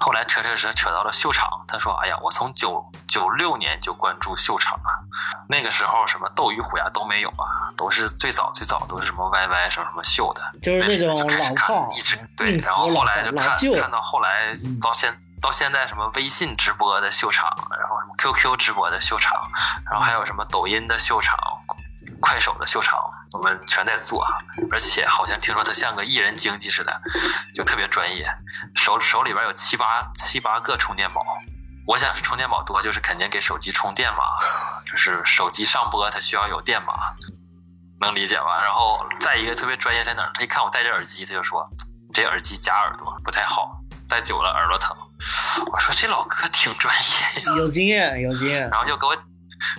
[0.00, 5.04] 后来扯扯扯扯到了秀场，他说，哎呀，我从九九六年就关注秀场啊，
[5.48, 15.14] 那个时候什么斗鱼虎牙都没有啊，都是最早最早都是什么 YY 什么什么秀的，就是那种老炮，一直对，然后后来就看看到后来到现。
[15.40, 19.50] 到现在什么微信直播的秀场，然后什么 QQ 直播的秀场，
[19.90, 21.38] 然后还有什么抖音的秀场、
[22.20, 22.98] 快手的秀场，
[23.32, 24.26] 我们全在做，
[24.72, 27.00] 而且好像听说他像个艺人经济似的，
[27.54, 28.26] 就特别专业，
[28.74, 31.22] 手手里边有七八七八个充电宝，
[31.86, 34.22] 我想是充电宝多，就是肯定给手机充电嘛，
[34.84, 36.94] 就是手机上播它需要有电嘛，
[38.00, 38.60] 能理解吧？
[38.62, 40.30] 然后再一个特别专业在哪儿？
[40.34, 41.70] 他一看我戴着耳机，他就说
[42.12, 44.96] 这耳机夹耳朵不太好，戴久了耳朵疼。
[45.72, 48.68] 我说这老哥挺专业，有经验，有经验。
[48.70, 49.16] 然后就给我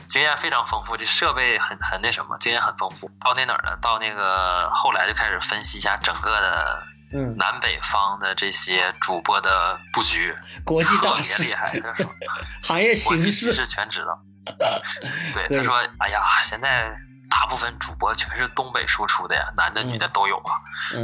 [0.07, 3.09] 经验非常丰富，这设备很很那什么，经验很丰富。
[3.19, 3.77] 到那哪儿呢？
[3.81, 6.83] 到那个后来就开始分析一下整个的。
[7.11, 10.31] 嗯，南北方的这些主播的布局，
[10.63, 12.05] 国际大师厉害，他说
[12.61, 14.21] 行业形势是全知道。
[15.33, 16.95] 对，他说：“哎呀，现在
[17.29, 20.59] 大部分主播全是东北输出的呀，男的女的都有啊。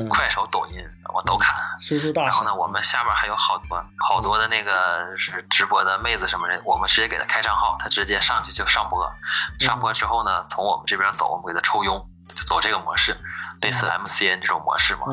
[0.09, 0.83] 快手、抖音
[1.13, 1.55] 我都看。
[1.79, 9.15] 输出大然后呢，我们下边还有好多好多的那个是直播的妹子什么的，我们直接给他开账号，他直接上去就上播。
[9.59, 13.17] 上播之后呢，从我们这边走，我们给他抽佣，就走这个模式。”
[13.61, 15.05] 类似 MCN 这种模式嘛，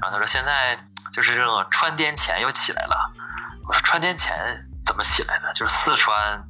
[0.00, 3.12] 后他说现在就是这种川滇钱又起来了。
[3.68, 5.52] 我说川滇钱怎么起来的？
[5.52, 6.44] 就是四川。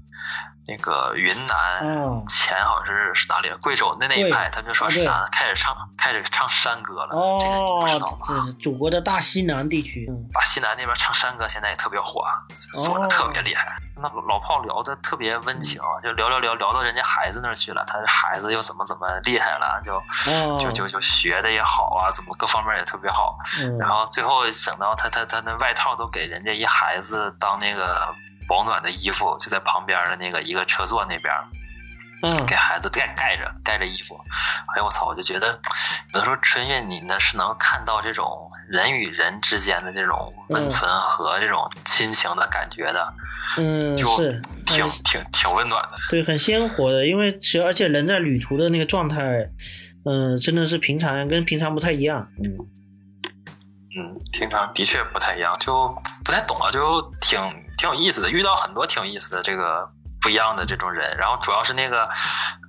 [0.66, 3.51] 那个云南前好像是是哪里？
[3.61, 5.27] 贵州那那一派，他们就说是啥？
[5.33, 7.16] 开始唱开始唱山歌了。
[7.16, 8.55] 哦，这个你不知道吗？
[8.61, 12.25] 祖国的大西南地区，把西南那边唱山歌现在也特别火，
[12.85, 13.77] 说的特别厉害。
[13.96, 20.03] 那老炮聊的特别温情，就聊聊聊聊到人家孩子那儿去了，他的孩子又怎么怎么厉害了，就
[20.57, 23.38] 就就就学的也好啊，怎么各方面也特别好。
[23.79, 28.14] 然后最后整到他他他那外套都给人家一孩子当那个。
[28.50, 31.32] 保暖的衣服就在旁边的那个一个车座那边，
[32.22, 34.20] 嗯，给孩子盖盖着盖着衣服。
[34.74, 35.06] 哎呦我操！
[35.06, 35.60] 我就觉得
[36.12, 43.14] 有的时候春运你呢是能看到这种人与人之间的这种温存和这种亲情的感觉的，
[43.56, 47.06] 嗯，就是挺挺挺温暖的，对，很鲜活的。
[47.06, 49.48] 因为其实而且人在旅途的那个状态，
[50.04, 52.58] 嗯，真的是平常跟平常不太一样，嗯
[53.96, 57.38] 嗯，平常的确不太一样，就不太懂啊，就挺。
[57.81, 59.90] 挺有意思的，遇到很多挺有意思的这个
[60.21, 62.11] 不一样的这种人，然后主要是那个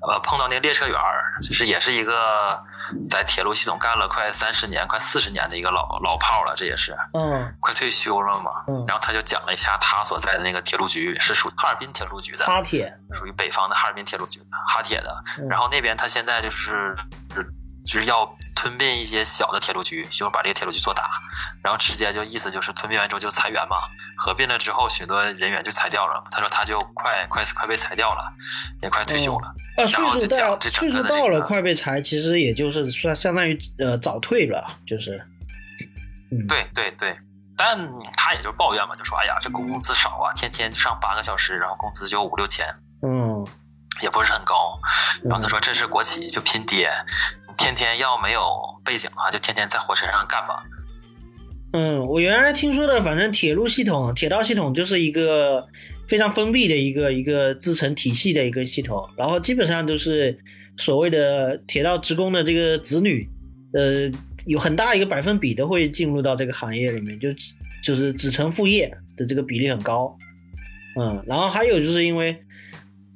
[0.07, 2.63] 呃碰到那个列车员儿，就是也是一个
[3.09, 16.95] 在铁路系统干了快三十年、快四十年的一个老老炮了，这也是，嗯，快退休了嘛，嗯，然后他就讲了一下他所在的那个铁路局是属哈尔滨铁路局的，哈铁，属于北方的哈尔滨铁路局的哈铁的，然后那边他现在就是
[17.85, 18.35] 就是要。
[18.53, 21.09] 吞并一些小的铁路局，就是把这个铁路局做大，
[21.63, 23.77] 然后直接就意思就是吞并完之后就裁员嘛。
[24.15, 26.23] 合并了之后，许多人员就裁掉了。
[26.29, 28.21] 他说他就快快快被裁掉了，
[28.83, 29.47] 也快退休了。
[29.77, 35.19] 啊，岁数到岁数到了快被裁，其实也就是算相当于呃早退了，就是。
[36.47, 37.17] 对对对，
[37.57, 42.67] 但他也就抱怨嘛，就说哎呀这工资少啊，天天上八个小时，然后工资就五六千，
[43.01, 43.43] 嗯，
[44.01, 44.79] 也不是很高。
[45.23, 46.89] 然后他说这是国企，就拼爹。
[47.57, 48.41] 天天要没有
[48.83, 50.63] 背景的话，就天天在火车上干吧。
[51.73, 55.67] 嗯，我原来听说的，反正铁路系统、铁道系统就是一个
[56.07, 60.35] 非常封闭的一个一个自成体系的一个系统，然后基本上都是
[60.77, 63.29] 所谓的铁道职工的这个子女，
[63.73, 64.09] 呃，
[64.47, 67.29] 有很大一个百分比都会进入到这个行业里面，就
[67.83, 70.17] 就是子承父业的这个比例很高。
[70.99, 72.43] 嗯，然后还有就是因为。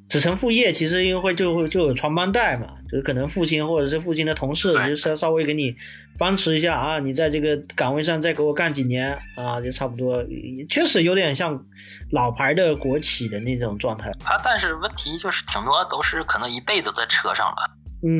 [0.08, 5.76] 子承父业，其实因为会就会就有传帮带嘛，就是可能父亲或者是父亲的同事，就稍稍微给你
[6.18, 10.24] 帮持一下啊，你在这个岗位上再给我干几年啊，就差不多，
[10.70, 11.66] 确实有点像
[12.12, 14.10] 老牌的国企的那种状态。
[14.24, 17.72] 啊但是问题就是挺多都是可能一辈子在车上了，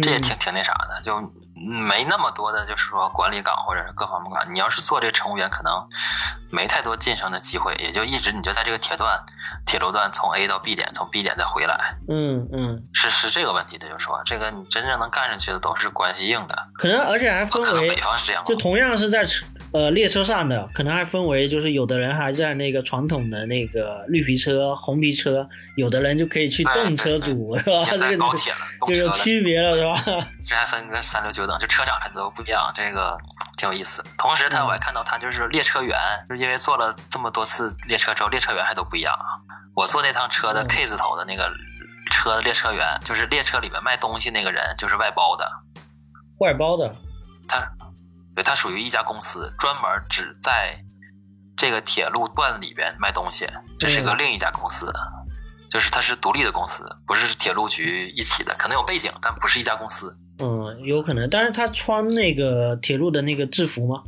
[0.02, 1.32] 这也挺挺那啥的，就。
[1.58, 4.54] 没那么多的，就是说管理岗或者是各方面岗。
[4.54, 5.88] 你要是做这个乘务员，可能
[6.52, 9.24] 没太多晋升的机会，也就一直你就在这个铁段、
[9.66, 11.96] 铁路段从 A 到 B 点，从 B 点再回来。
[12.10, 16.68] 嗯嗯，是是这个问题的，就是说这个你真正能干上去的都是关系硬的。
[16.74, 19.26] 可能而且还分为，北方是这样，就同样是在
[19.76, 27.84] 呃列车上的，可能还分为，就是有的人还在那个传统的那个绿皮车、红皮车，有的人就可以去动车组，是吧？
[28.00, 30.28] 这个高铁了，就有区别了，是吧？
[30.48, 31.58] 这还分个三六九等。
[31.58, 33.18] 就车长还都不一样，这个
[33.58, 34.02] 挺有意思。
[34.18, 35.98] 同时，他我还看到他就是列车员，
[36.30, 39.14] 就因为坐了这么多次列车之后，列车员还都不一样。
[39.76, 41.52] 我坐那趟车的 K 字头的那个
[42.12, 45.52] 车的列车员，就是列车里面卖东西那个人，就是外包的。
[46.40, 46.96] 外包的，
[47.46, 47.60] 他
[48.36, 50.84] 对它属于一家公司，专门只在
[51.58, 53.48] 这个铁路段里边卖东西，
[53.80, 54.92] 这是个另一家公司。
[55.68, 60.10] 就是它是独立的公司，不是铁路局一起的，可能有背景，但不是一家公司。
[60.40, 61.30] 嗯，有可能。
[61.30, 64.04] 但是他穿那个铁路的那个制服吗？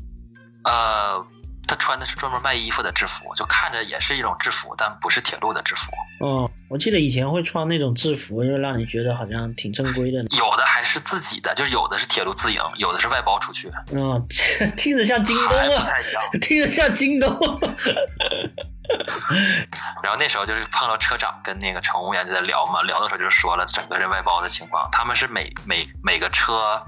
[0.63, 1.25] 呃，
[1.67, 5.91] 他穿的是专门卖衣服的制服，就看着也是一种制服，但不是铁路的制服。
[6.23, 10.19] 嗯，我记得以前会穿那种制服，就让你觉得好像挺正规的。
[10.37, 13.71] 有的还是自己的，就是有的是铁路自营，有的是外包出去。
[13.91, 14.25] 嗯，
[14.77, 15.85] 听着像京东啊，
[16.41, 17.59] 听着像京东。
[20.01, 26.81] 然后那时候就是碰到车长跟那个乘务员就在聊嘛，聊的时候就说了整个这外包的情况，他们是每每每个车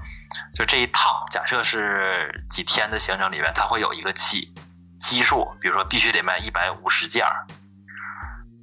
[0.54, 4.54] 就这一趟，假设是几天的行程里面，它会有一个期
[5.00, 7.46] 基数，比如说必须得卖一百五十件儿，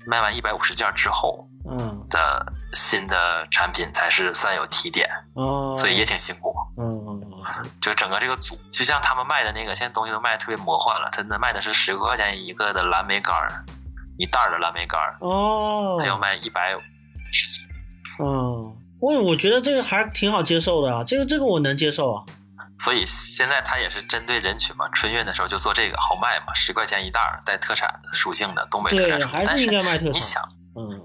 [0.06, 6.56] 卖完一百五十件儿之后嗯的新的产品才是算有提点，哦，所以也挺辛苦。
[6.78, 7.17] 嗯嗯
[7.82, 13.65] 就整个这个组，就像他们卖的那个，现在东西都卖的特别魔幻了，真的卖的是十块钱一个的蓝莓干儿，
[14.17, 16.80] 一袋儿的蓝莓干儿，哦，还要卖一百五。
[18.19, 22.23] 嗯，我我觉得这个还挺好接受的啊，这个这个我能接受啊。
[22.80, 29.42] 所以现在他也是针对人群嘛，春运的时候就做这个好卖嘛，十块钱一袋儿带特产属性的东北特产，属性。
[29.44, 30.13] 但还是应该卖特产。
[30.13, 30.44] 你想，
[30.76, 31.04] 嗯，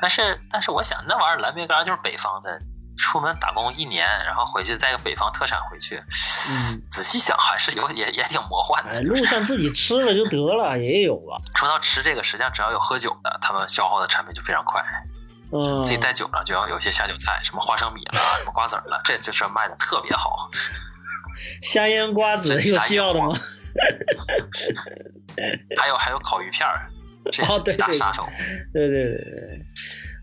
[0.00, 2.60] 但是但是我想那玩意儿蓝莓干儿就是北方的，
[2.98, 8.90] 出门打工一年，然后回去带个北方特产回去，嗯，仔细想还是有也也挺魔幻的。
[8.90, 11.38] 哎，路上自己吃了就得了，也有啊。
[11.54, 14.84] 说到吃这个，实际上只要有喝酒的，他们消耗的产品就非常快。
[15.64, 20.48] 嗯，自己带久了，就要有些下酒菜，什么花生米了，什么瓜子儿了，这就是卖的特别好。
[21.62, 23.34] 香烟瓜子有需要的吗？
[25.76, 26.90] 还有还有烤鱼片儿，
[27.30, 28.26] 这是大杀手。
[28.72, 29.60] 对对对对，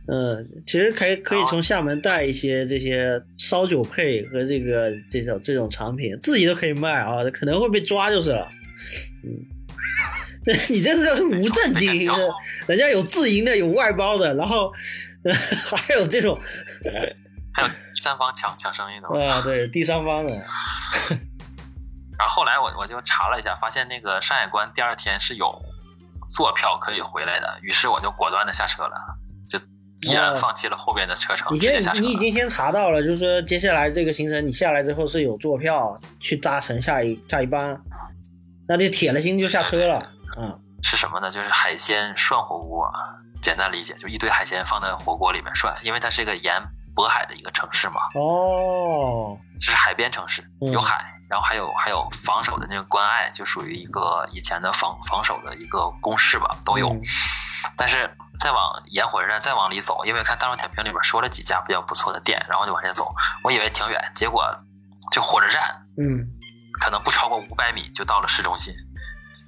[0.08, 8.48] 嗯，其实可以可以从厦门带一些这些烧酒配和这个这种这种产品，自己都可以卖啊，可能会被抓就是了。
[9.24, 9.46] 嗯，
[10.70, 12.30] 你这是叫是无证经营的，
[12.68, 14.74] 人家有自营的，有外包的，然后、呃、
[15.76, 16.40] 还有这种
[17.54, 19.08] 还有第三方抢抢生意的。
[19.10, 20.34] 我操啊，对第三方的，
[22.18, 25.62] 然后后来我我就查了一下，发现那个山海关第二天是有
[26.28, 28.96] 坐票可以回来的，于是我就果断的下车了，
[29.48, 29.60] 就
[30.02, 32.02] 依然哦放弃了后边的车程，你直接下车了。
[32.02, 37.80] 先你已经先查到了，就是说接下来这个行程你下来之后是有坐票去搭乘下一下一班，
[38.68, 40.60] 那就铁了心就下车了，嗯。
[40.86, 41.32] 是什么呢？
[41.32, 42.92] 就是海鲜涮火锅，
[43.44, 50.72] 简单理解就一堆海鲜放在火锅里面涮，因为它是一个沿渤海的一个城市嘛，哦，就是海边城市，嗯。
[50.72, 56.90] 有海，然后还有还有防守的那个关隘，就属于一个以前的防防守的一个工事吧，都有。
[56.90, 57.02] 嗯。
[57.76, 64.64] 但是再往沿火车站再往里走，因为看大众点评里边说了几家比较不错的店，然后就往前走，我以为挺远，结果
[65.12, 66.30] 就火车站嗯。
[66.80, 68.74] 可能不超过五百米就到了市中心，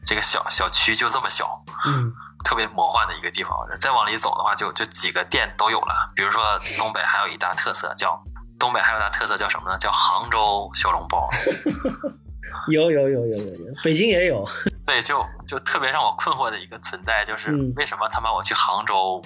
[0.06, 1.48] 这个小小区就这么小，
[1.86, 2.14] 嗯
[2.46, 3.52] 特别魔幻的一个地方。
[3.80, 6.14] 再往里走的话就，就几个店都有了。
[6.16, 6.42] 比如说
[6.78, 8.24] 东北还有一大特色叫
[8.58, 9.78] 东北还有一大特色叫什么呢？
[9.78, 11.28] 叫杭州小笼包。
[12.72, 14.48] 有有有有有有，北京也有，
[14.88, 19.22] 对，就就特别让我困惑的一个存在，就是嗯为什么他妈我去杭州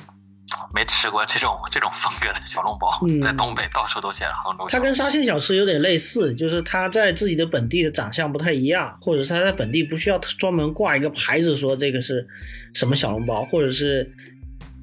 [0.73, 4.67] 没吃过这种这种风格的小笼包，嗯在东北到处都写着杭州。
[4.69, 12.27] 它跟沙县小吃有点类似，就是它在自己的本地的长相不太一样，或者是它在本地不需要专门挂一个牌子说这个是
[12.73, 14.11] 什么小笼包，或者是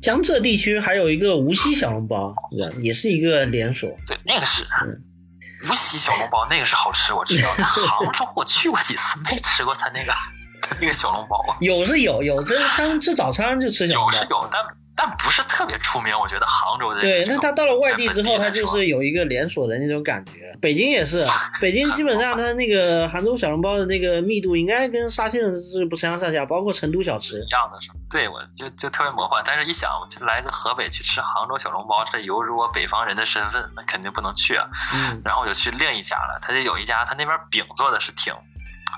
[0.01, 2.35] 江浙地区还有一个无锡小笼包，
[2.81, 3.91] 也是一个连锁。
[4.07, 5.03] 对，那个是嗯
[5.69, 7.65] 无锡小笼包，那个是好吃，我知道的。
[7.65, 10.13] 杭州我去过几次，没吃过他那个
[10.63, 11.57] 他那个小笼包啊。
[11.61, 14.13] 有是有有，这他们吃早餐就吃小笼包。
[14.13, 14.63] 有是有，但
[14.97, 16.19] 但不是特别出名。
[16.19, 20.57] 我觉得杭州的对，那他到了外地之后，他就是有一个连锁的那种感觉。
[20.61, 21.25] 北京也是，
[21.61, 27.47] 北京基本上它那个杭州小笼包的那个密度应该跟沙县是不相上下，包括成都小吃一。
[27.49, 29.43] 样的是，对我就就特别魔幻。
[29.47, 34.67] 但是一想，我就来个河北去吃杭州小笼包，这犹如我北方人的身份，那肯定不能去啊。
[34.95, 38.33] 嗯然后我就去另一家了，他就有一家，他那边饼做的是挺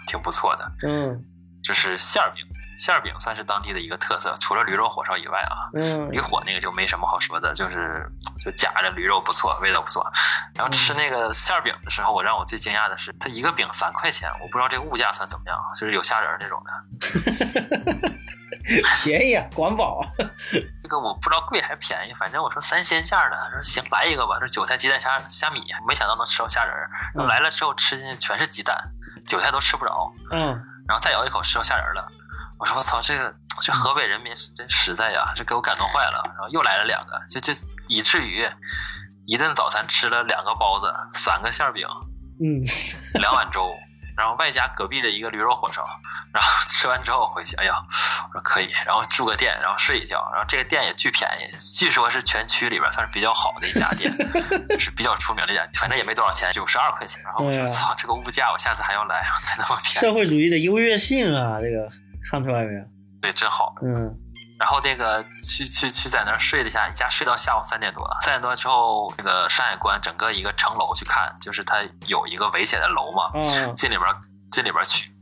[0.07, 1.25] 挺不错的，嗯
[1.65, 2.47] 就是馅儿饼。
[2.79, 8.11] 馅儿饼算是当地的一个特色，除了驴肉火烧以外啊，嗯驴火那个就没什么好说的，就是
[8.41, 10.11] 就夹着驴肉不错，味道不错。
[10.55, 16.71] 然后吃那个馅儿饼的时候，我让我最惊讶的是，它一个饼三块钱，我不知道这个物价算怎么样，就是有虾仁儿那种的。
[19.03, 20.01] 便宜啊，管饱。
[20.83, 26.91] 这个我不知道贵还便宜，反正我说三鲜馅儿的，说行来一个吧，这韭菜鸡蛋虾虾米，没想到能吃到虾仁儿。
[27.15, 28.91] 然后来了之后吃进去全是鸡蛋，
[29.27, 32.09] 韭菜都吃不着，嗯然后再咬一口吃到虾仁儿了。
[32.59, 36.23] 我说我操，这个这河北人民是真实在呀，这给我感动坏了。
[36.27, 37.53] 然后又来了两个，就就
[37.89, 38.49] 以至于
[39.27, 41.87] 一顿早餐吃了两个包子，三个馅儿饼，
[42.43, 42.63] 嗯。
[43.21, 43.75] 两碗粥，
[44.17, 45.87] 然后外加隔壁的一个驴肉火烧，
[46.33, 47.75] 然后 吃完之后回去，哎呀，
[48.29, 54.13] 我说可以，然后住个店，然后睡一觉，然后这个店也巨便宜，据说是全区里边算是比较好的一家店，
[54.79, 61.91] 是比较出名的一家，反正也没多少钱，九十二块钱，然后我操，这个物价我下次还要来，还那么便宜，社会主义的优越性啊，这个
[62.31, 62.85] 看出来没有？
[63.21, 63.75] 对，真好。
[63.83, 64.17] 嗯
[64.59, 71.77] 然后那个去去去在那儿睡了一下，一下睡到下午三点多，三点多之后，那个山海关整个一个城楼去看，就是它
[72.09, 74.09] 有一个围起来的楼嘛，嗯进里边
[74.51, 75.13] 进里边去，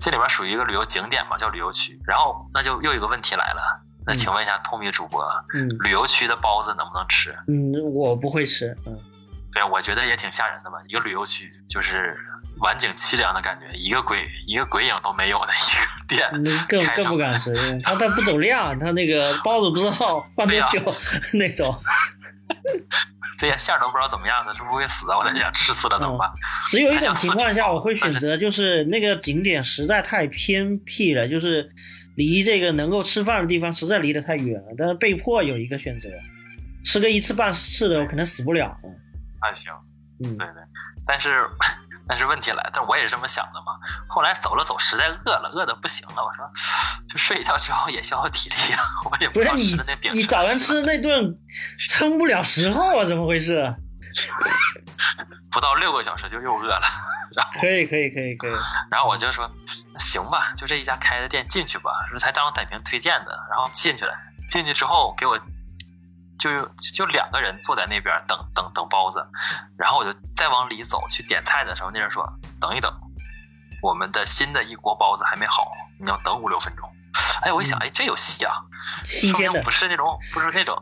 [0.00, 2.00] 这里面属于一个旅游景点嘛，叫旅游区。
[2.04, 7.32] 然后那就又一个问题来了，那请问一下透明主播，嗯旅游区的包子能不能吃？
[7.46, 8.98] 嗯，我不会吃，嗯，
[9.52, 10.78] 对，我觉得也挺吓人的吧。
[10.88, 12.16] 一个旅游区就是
[12.60, 16.30] 晚景凄凉的感觉，一个鬼一个鬼影都没有的一个店，
[16.68, 17.52] 更更不敢吃。
[17.82, 20.80] 他他不走量，他那个包子不知道放多 对呀久
[21.38, 21.76] 那种。
[23.38, 25.16] 这些馅儿都不知道怎么样的，是不是会死啊？
[25.16, 26.30] 我在想，吃死了怎么办？
[26.68, 31.70] 只有一种情况下，我会选择就是那个景点实在太偏僻了，就是
[32.16, 36.08] 离这个能够吃饭的地方实在离得太远了，但是被迫有一个选择，
[36.84, 38.76] 吃个一次半次的我可能死不了。
[39.40, 39.72] 还行，
[40.24, 40.62] 嗯对对，
[41.06, 41.48] 但是
[42.08, 43.78] 但是问题来，但我也是这么想的嘛。
[44.08, 46.50] 后来走了走，实在饿了，饿的不行了，我说
[47.08, 48.80] 就睡一觉之后也消耗体力啊，
[49.10, 51.38] 我也知道不是你吃的那饼你早上吃的那顿
[51.88, 53.74] 撑不了时候啊，怎么回事？
[55.52, 56.82] 不到六个小时就又饿了，
[57.36, 58.52] 然后可以可以可以可以，
[58.90, 59.50] 然后我就说
[59.98, 64.12] 行吧，就这一家开的店进去吧，是才张点评推荐的，然后进去了，
[64.48, 65.38] 进去之后给我
[66.40, 66.50] 就
[66.94, 69.24] 就两个人坐在那边等等等包子，
[69.78, 72.26] 然后我就再往里走去点菜的时候，那人说
[72.60, 72.90] 等一等，
[73.82, 75.70] 我们的新的一锅包子还没好，
[76.02, 76.90] 你要等五六分钟。
[77.42, 78.52] 哎，我一想，哎，这有戏啊，
[79.04, 80.76] 说明不，是那种不是那种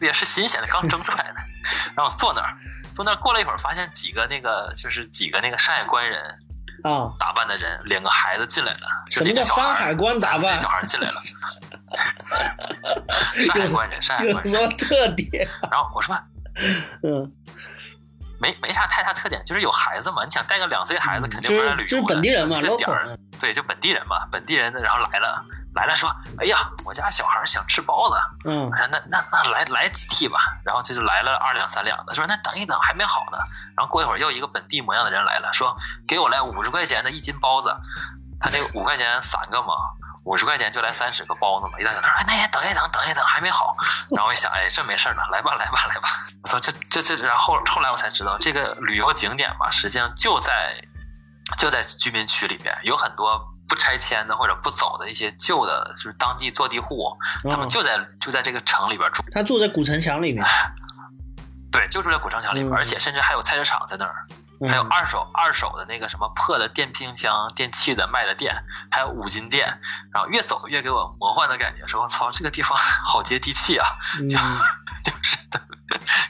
[0.00, 1.34] 也是新鲜的，刚蒸出来的。
[1.94, 2.56] 然后我坐那儿，
[2.92, 6.38] 坐那儿过了一会儿，发现几个那个就是几个那个山海关人
[6.82, 8.78] 啊，打扮的人领个孩子进来了，
[9.10, 10.56] 就什么叫领个小孩山海关打扮？
[10.56, 11.14] 小孩进来了，
[13.46, 14.54] 山海关人，山海有关人。
[14.54, 15.48] 什么特点？
[15.70, 16.14] 然后我说
[17.02, 17.32] 嗯，
[18.40, 22.88] 没没啥太大特点，就是有孩子嘛，你想带个两岁孩子肯定嗯就是旅游的，就是本地人嘛这个点
[23.40, 28.68] 对，就本地人嘛，本地人的，然后来了来了说，哎呀，我家小孩想吃包子，嗯。
[28.70, 33.38] 我说那那那来来几屉吧，然后这就来了二两三两的，说那等一等还没好呢，
[33.76, 35.76] 然后过一会儿又一个本地模样的人来了，说
[36.06, 37.74] 给我来五十块钱的一斤包子，
[38.40, 39.74] 他那个五块钱三个嘛，
[40.24, 43.74] 五十块钱就来三十个包子嘛，一大小说，哎那也等一等等一等还没好，
[44.10, 46.08] 然后我一想，哎这没事儿了，来吧来吧来吧，
[46.42, 50.82] 我操这这这，然后后来我才知道这个旅游景点吧，实际上就在
[51.58, 53.48] 就在居民区里面有很多。
[53.70, 57.16] 不拆迁的或者不走的一些旧的，就是当地坐地户，
[57.48, 60.44] 他们嗯，就在就在这个城里边住，他住在古城墙里面，
[61.70, 62.74] 对，就住在古城墙里面，嗯。
[62.74, 64.26] 而且甚至还有菜市场在那儿，
[64.60, 64.68] 嗯。
[64.68, 69.78] 还有二手二手的那个什么破的电冰箱、电器的卖的店，还有五金店，
[70.12, 72.76] 然后越走越给我魔幻的感觉，说我操，这个地方
[73.06, 73.86] 好接地气啊，
[74.18, 74.28] 嗯。
[74.28, 74.36] 就
[75.06, 75.38] 就是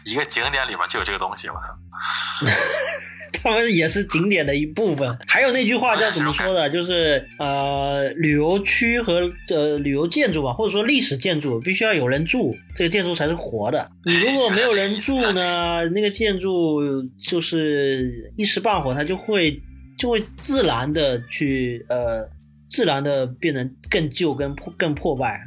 [0.04, 1.72] 一个景点里面就有这个东西，我操，
[3.42, 5.16] 他们也是景点的一部分。
[5.26, 6.68] 还有那句话叫怎么说的？
[6.70, 13.86] 就是呃，旅游区和呃旅游建筑吧，或者说历史建筑，必须要有人住，这个建筑才是活的。
[14.04, 16.82] 你如果没有人住呢，那个建筑
[17.18, 19.58] 就是一时半会儿它就会
[19.96, 22.28] 就会自然的去呃
[22.68, 25.40] 自然的变得更旧、更破、更破败。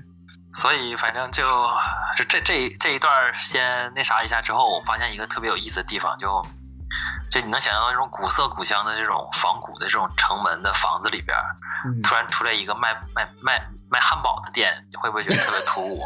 [0.54, 1.43] 所以反正就
[2.16, 6.45] 就这这这一段先那啥一下之后，我发现一个特别有意思的地方，就
[7.32, 11.36] 就你能想象到这种古色古香的这种仿古的这种城门的房子里边，
[11.86, 16.04] 嗯，突然出来一个卖卖卖卖汉堡的店，你会不会觉得特别突兀？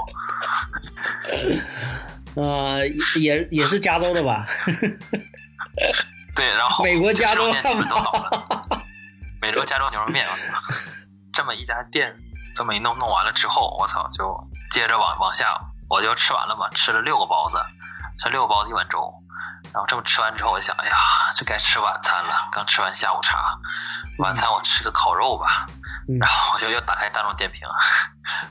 [2.42, 2.88] 呃，
[3.20, 4.46] 也也是加州的吧？
[6.36, 8.68] 对，然后美国加州汉倒了。
[9.42, 10.26] 美洲加州牛肉面！
[11.34, 12.16] 这么一家店，
[12.58, 17.64] 这么一弄弄完了之后，我操，就接着往往下，我就吃完了嘛，吃了六个包子，
[18.18, 19.14] 吃六个包子一碗粥，
[19.74, 20.96] 然后这么吃完之后，我就想，哎呀，
[21.36, 23.60] 这该吃晚餐了，刚吃完下午茶，
[24.18, 25.68] 晚餐我吃个烤肉吧，
[26.10, 26.18] 嗯。
[26.18, 27.62] 然后我就又打开大众点评，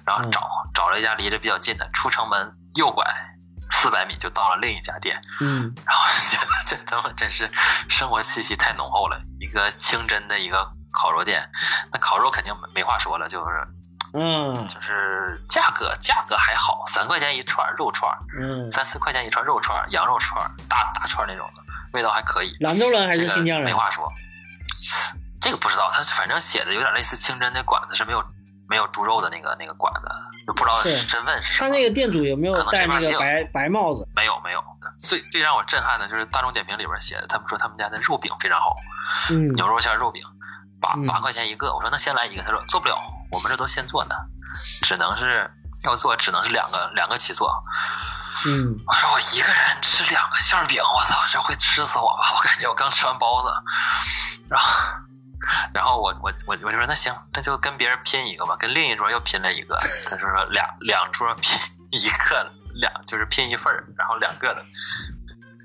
[0.07, 3.05] 然后找找了一家离着比较近的，出城门右拐
[3.73, 7.51] 四百米就到了另一家店，嗯然后觉得这他妈真是
[7.89, 11.51] 生活气息太浓厚了，一个清真的一个烤肉店，
[11.93, 13.67] 那烤肉肯定没没话说了，就是
[14.13, 22.57] 嗯就是价格价格还好，三块钱一串肉串，嗯，三四块钱一串肉串，羊肉串，大大串那种的，味道还可以。
[22.61, 23.73] 兰州人还这个是新疆人没？
[23.73, 24.11] 话说，
[25.41, 28.25] 这个不知道，他反正写的有点类似清真那馆子是没有
[28.69, 30.09] 没有猪肉的那个那个馆子，
[30.47, 31.69] 就不知道是身份是什么。
[31.69, 34.07] 他那个店主有没有可能戴那个白白帽子？
[34.15, 34.63] 没有没有，
[34.99, 38.75] 最最让我震撼的就是大众点评里边写的，他们说他们家的肉饼非常好，
[39.31, 40.23] 嗯牛肉馅肉饼，
[40.81, 41.75] 八嗯八块钱一个。
[41.75, 42.97] 我说那先来一个，他说做不了，
[43.37, 44.17] 我们这都现做的，
[44.83, 45.51] 只能是
[45.85, 47.63] 要做，只能是两个两个起做。
[48.47, 52.33] 嗯我说我一个人吃两个馅饼，我操，这会吃死我吧？
[52.37, 53.49] 我感觉我刚吃完包子，
[54.49, 54.69] 然后。
[55.73, 59.79] 然后我我我我就说那行，那就跟别人拼一个吧，跟另一桌又拼了一个。
[60.05, 61.57] 他说说两两桌拼
[61.93, 64.63] 一个，两就是拼一份儿，然后两个的，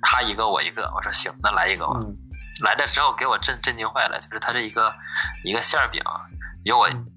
[0.04, 0.92] 他一个我一个。
[0.94, 1.98] 我说行，那来一个吧。
[2.00, 2.16] 嗯
[2.62, 4.94] 来了之后给我震震惊坏了，就是他这一个
[5.44, 6.04] 一个馅儿饼，
[6.64, 7.08] 有我嗯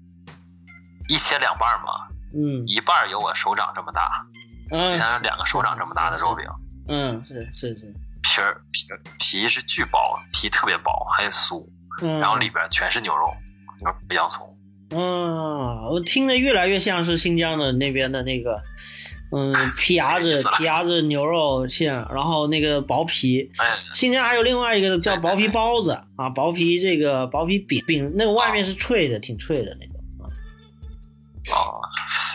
[1.07, 2.63] 一切两半嘛，嗯。
[2.67, 4.25] 一半有我手掌这么大，
[4.71, 6.45] 嗯就像是两个手掌这么大的肉饼，
[6.87, 7.93] 嗯是是是。
[8.21, 11.69] 皮儿皮儿皮是巨薄，皮特别薄，还酥，
[12.01, 13.27] 嗯，然后里边全是牛肉，
[13.79, 14.49] 牛肉洋葱。
[14.89, 18.61] 嗯，我听着越来越像是新疆的那边的那个，
[19.31, 23.51] 嗯， 皮牙子皮牙子牛肉馅，然后那个薄皮。
[23.57, 29.94] 哎，新疆还有另外一个叫薄皮包子啊，薄皮这个薄皮饼饼，那个外面是脆的，挺脆的那种啊。
[31.53, 31.81] 哦，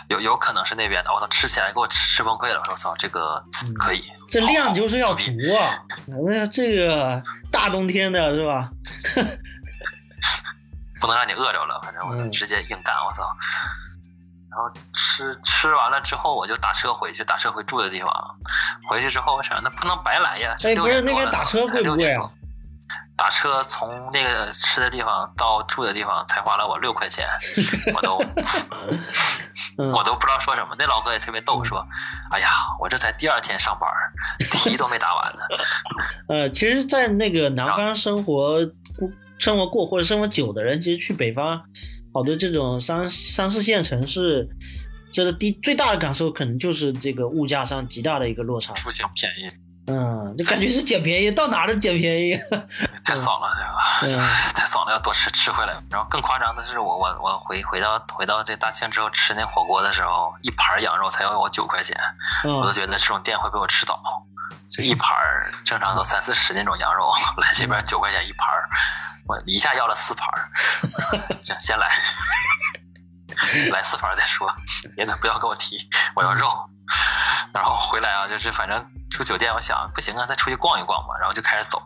[0.09, 5.83] 有有可能是那边的，我操，吃起来给我吃吃崩溃了，我说我操，这个嗯可以，这量就是要足啊！
[6.27, 8.71] 那这个大冬天的是吧？
[11.01, 13.25] 不能让你饿着了，反正我就嗯直接硬干，我操。
[14.51, 18.37] 然后吃吃完了之后，我就打车回去，打车回住的地方。
[18.89, 20.57] 回去之后，我想那不能白来呀。
[20.65, 22.33] 哎，六不是点多了那边打车才贵不贵6点多啊？
[23.21, 27.29] 打车从那个吃的地方到住的地方才花了我六块钱，
[27.95, 28.17] 我都
[29.77, 30.75] 嗯我都不知道说什么。
[30.79, 31.87] 那老哥也特别逗，说
[32.33, 32.49] ：“哎呀，
[32.81, 34.09] 我这才第二天上班儿，
[34.51, 35.43] 题都没答完呢。
[36.35, 38.65] 呃，其实，在那个南方生活
[38.97, 41.61] 过生活过或者生活久的人，其实去北方，
[42.15, 44.49] 好多这种三三四线城市，
[45.13, 48.73] 这个第最大的感受可能就是这个物价上极大的一个落差。
[48.73, 49.51] 出行便宜，
[49.91, 52.39] 嗯，就感觉是捡便宜，到哪儿都捡便宜。
[53.05, 53.49] 太爽了，
[54.07, 54.25] 这个、嗯
[54.55, 55.75] 太爽了，要多吃吃回来。
[55.91, 61.97] 然后更夸张的是我，我我回回到回到这大庆之后吃那火锅的时候，一盘羊肉才要我九块钱，
[62.45, 64.01] 我都嗯，觉得这种店会被我吃倒。
[64.69, 68.69] 就一盘儿正常都三四十那种羊肉，来这边九块钱一盘儿，
[69.27, 70.51] 我一下要了四盘儿，
[71.45, 71.91] 这先来，
[73.73, 74.55] 来四盘儿再说，
[74.95, 76.71] 别的不要跟我提，我要肉。
[77.53, 81.83] 然后回来啊，就是反正住酒店，我想不行啊，再出去逛一逛吧，然后就开始走，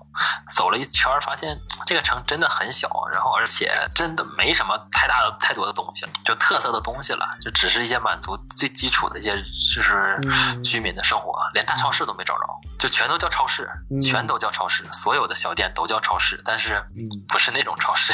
[0.52, 18.12] 走了一圈儿，发现这个城真的很小，然后而且真的没什么太大的太多的东西了，就特色的东西了，就只是一些满足最基础的一些就是嗯居民的生活，连大超市都没找着，就全都叫超市，嗯全都叫超市，所有的小店都叫超市，但是嗯不是那种超市。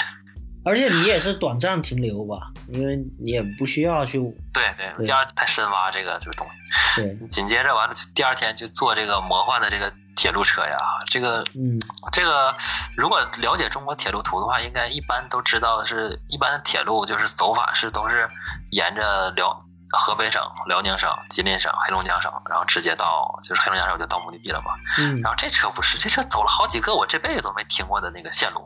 [0.65, 4.19] 而且你也是短暂停留吧，因为你也不需要去
[4.53, 7.01] 对对，对第二太深挖这个这个东西。
[7.01, 10.77] 对，紧接着完了，第二天就坐这个魔幻的这个铁路车呀，
[11.09, 11.81] 这个嗯
[12.13, 12.55] 这个
[12.97, 18.29] 如果了解中国铁路图的话，应该一般都知道是一般铁路就是走法是都是
[18.71, 19.59] 沿着辽
[19.93, 24.73] 河北省、辽宁省、吉林省、黑龙江省，然后直接到就是黑龙江省就到目的地了嘛。
[24.99, 28.61] 嗯然，后这车不是，这车走了好几个我这辈子都没听过的那个线路。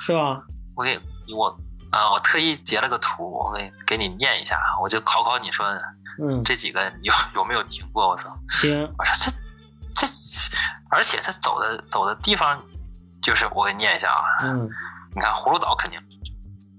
[0.00, 0.42] 是吧？
[0.74, 1.00] 我给
[1.34, 1.58] 我
[1.90, 5.66] 啊、我特意截了个图，我给给你念一下，我就考考你说
[6.20, 8.08] 嗯，这几个有有没有听过？
[8.08, 8.36] 我操！
[8.50, 9.14] 行，我说
[9.94, 10.06] 这这，
[10.90, 12.62] 而且他走的走的地方，
[13.22, 14.68] 就是我给你念一下啊，嗯
[15.14, 15.98] 你看葫芦岛肯定，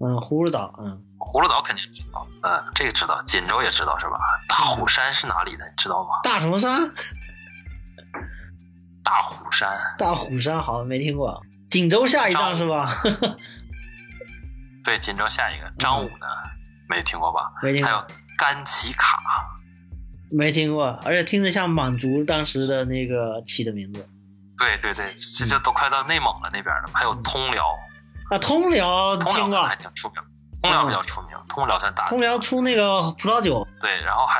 [0.01, 4.19] 嗯，葫芦岛，嗯，葫芦岛肯定知道，嗯，这个知道，锦州也知道是吧？
[4.47, 5.65] 大虎山是哪里的？
[5.65, 6.19] 你知道吗？
[6.23, 6.91] 大什么山？
[9.03, 11.41] 大虎山，大虎山，好像，没听过。
[11.69, 12.87] 锦州下一站是吧？
[14.87, 16.25] 对，锦州下一个张武呢，
[16.87, 17.51] 没听过吧？
[17.61, 18.07] 没听过，还有
[18.37, 19.19] 甘旗卡，
[20.31, 24.07] 没听过，而且听着像满族当时的那个起的名字。
[24.57, 26.89] 对对对，这这都快到内蒙了那边了。
[26.93, 27.67] 还有通辽，
[28.29, 30.23] 啊，通辽通辽还，挺出名，
[30.61, 32.07] 通辽比较出名，通辽算大。
[32.07, 34.39] 通辽出那个葡萄酒，对，然后还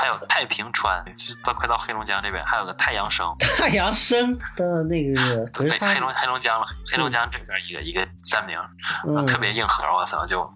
[0.00, 8.58] 还有太平川，就是到快到黑龙江这边，还有个太阳升， 太阳升的那个，对，黑龙黑龙江了，黑龙江这边一个一个山名，
[9.06, 10.52] 嗯特别硬核，我操，就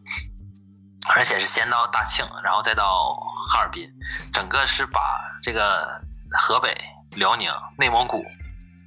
[1.14, 3.14] 而且是先到大庆，然后再到
[3.50, 3.88] 哈尔滨，
[4.32, 5.00] 整个是把
[5.42, 6.00] 这个
[6.38, 6.76] 河北、
[7.16, 8.24] 辽宁、内蒙古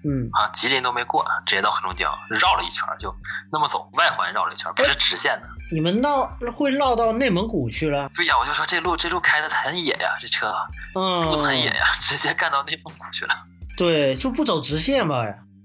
[0.04, 3.16] 嗯，啊、吉林都没过，直接到黑龙江，绕了一圈，就
[3.52, 5.48] 那么走，外环绕了一圈，不是直线的。
[5.72, 8.10] 你们闹会绕到内蒙古去了？
[8.14, 10.54] 对呀，我就说这路这路开的很野呀，这车
[10.96, 13.34] 嗯路很野呀，直接干到内蒙古去了。
[13.78, 15.24] 对，就不走直线吧？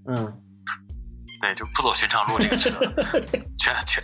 [0.09, 0.41] 嗯
[1.41, 2.71] 对，就不走寻常路，这个车
[3.59, 4.03] 全全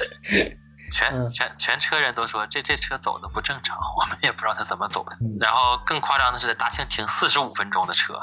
[0.91, 5.17] 全嗯全全车人都说这这车走的不正常，我们也不知道他怎么走的。
[5.21, 8.15] 嗯然后更夸张的是，在大庆停四十五分钟的车，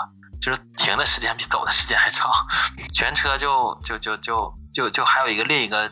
[0.42, 2.30] 就是停的时间比走的时间还长，
[2.94, 5.92] 全车就就就就就就还有一个另一个。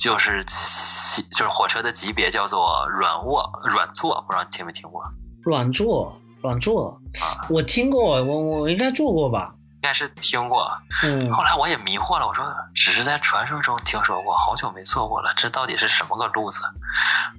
[0.00, 5.04] 就是其就是火车的级别叫做软卧软座，不知道你听没听过？
[5.42, 9.54] 软座，软座，啊我听过，我我应该坐过吧？
[9.74, 10.70] 应该是听过。
[11.02, 12.44] 嗯后来我也迷惑了，我说
[12.74, 16.62] 只是在传说中听说过，好久没坐过了，这到底是什么个路子？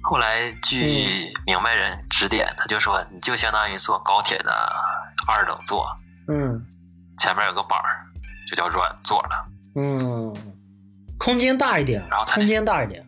[0.02, 4.52] 后来据明白人指点，他就说你就相当于坐高铁的
[5.26, 5.86] 二等座，
[6.28, 6.66] 嗯
[7.16, 8.06] 前面有个板儿，
[8.48, 9.46] 就叫软座了。
[9.74, 10.34] 嗯，
[11.22, 13.06] 空间大一点，然后他空间大一点，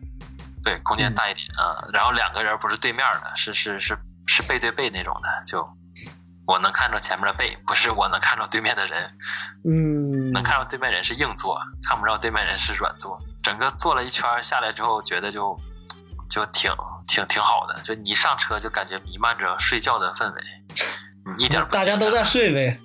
[0.63, 5.67] 对，空间大一点啊、然后两个人不是对面的，是是是是背对背那种的，就
[6.47, 9.17] 我能看着前面的背，不是我能看着对面的人，
[9.65, 13.19] 嗯，能看到对面人是硬座，看不着对面人是软座。
[13.43, 15.59] 整个坐了一圈下来之后，觉得就
[16.29, 16.71] 就挺
[17.07, 20.41] 挺挺好的，就你一上车就感觉弥漫着睡觉的氛围，
[21.37, 22.79] 你一点不大家都在睡呗，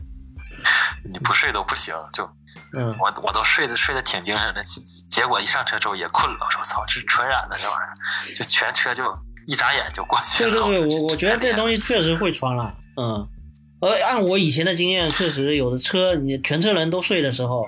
[1.04, 2.28] 你不睡都不行，就
[2.72, 9.04] 嗯，我我都睡得睡得挺精神的，结结果一上车之后也困了，我说操，这是传染的这玩意儿，就全车就
[9.46, 10.50] 一眨眼就过去了。
[10.50, 13.28] 对对对，我我觉得这东西确实会传染，嗯，
[13.80, 17.66] 而按我以前的经验，确实有的车你全车人都睡的时候，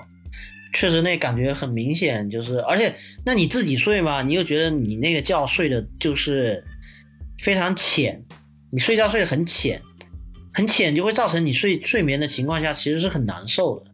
[0.73, 2.95] 确实那感觉很明显，就是而且
[3.25, 6.63] 那你自己睡嘛，你又觉得你那个觉睡的就是
[7.41, 8.23] 非常浅，
[8.71, 9.81] 你睡觉睡得很浅，
[10.53, 13.88] 很浅就会造成你睡睡眠的情况下其实是很难受的。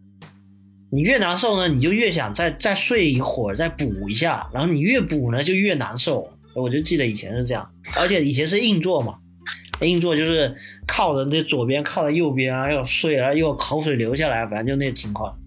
[0.95, 6.31] 你越难受呢，你就越想再再睡一会儿，再补一下，然后你越补呢就越难受。
[6.55, 7.69] 我就记得以前是这样，
[7.99, 9.17] 而且以前是硬座嘛，
[9.81, 10.55] 硬座就是
[10.87, 15.37] 靠着那左边靠着右边啊，要睡啊，又口水流下来，反正就那情况。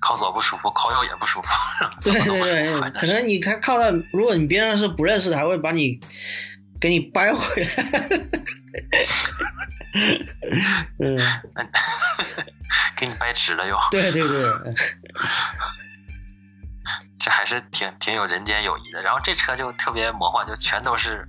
[0.00, 1.48] 靠左不舒服，靠右也不舒服，
[2.04, 5.98] 对对服，对，可能你看靠到，如果你边上是不认识的，还会把你
[6.80, 7.68] 给你掰回来。
[10.98, 11.16] 嗯，
[12.96, 13.78] 给你掰直了又。
[13.90, 14.74] 对对对，
[17.18, 19.02] 这还是挺挺有人间友谊的。
[19.02, 21.28] 然后这车就特别魔幻，就全都是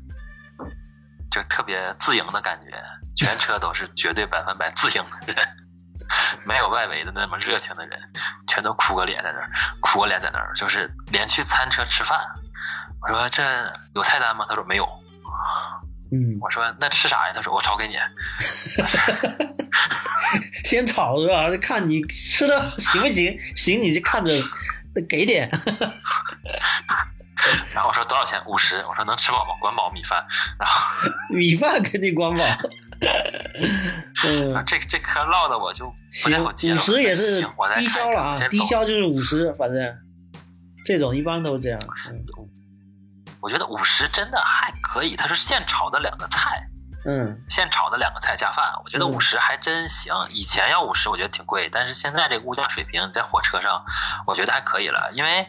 [1.32, 2.84] 就特别自营的感觉，
[3.16, 5.46] 全车都是绝对百分百自营的人，
[6.46, 8.00] 没有外围的那么热情的人，
[8.48, 9.50] 全都哭个脸在那儿，
[9.82, 12.20] 哭个脸在那儿，就是连去餐车吃饭。
[13.02, 13.44] 我说这
[13.94, 14.46] 有菜单吗？
[14.50, 14.88] 他说没有。
[16.12, 17.34] 嗯，我说那吃啥呀？
[17.34, 17.96] 他说我炒给你。
[20.64, 21.46] 先炒是吧？
[21.62, 24.32] 看你吃的行不行，行你就看着
[25.08, 25.50] 给点。
[27.74, 28.42] 然后我说多少钱？
[28.48, 28.78] 五十。
[28.78, 29.56] 我说能吃饱吗？
[29.60, 30.26] 管饱米饭。
[30.60, 30.82] 然后
[31.36, 32.44] 米饭肯定管饱。
[34.28, 35.86] 嗯，这这嗑唠的我就
[36.24, 36.82] 不太行，好接了。
[36.82, 37.42] 五十也是
[37.78, 39.96] 低消了啊低消就是五十，反正
[40.86, 41.80] 这种一般都这样。
[42.10, 42.26] 嗯
[43.46, 46.68] 我觉得五十真的还可以，它是现炒的两个菜，
[47.06, 50.16] 嗯现炒的两个菜加饭，我觉得嗯五十还真行。
[50.32, 53.86] 以前要五十，我觉得挺贵，但是现在这个物价水平，你在火车上，
[54.26, 55.12] 我觉得还可以了。
[55.14, 55.48] 因为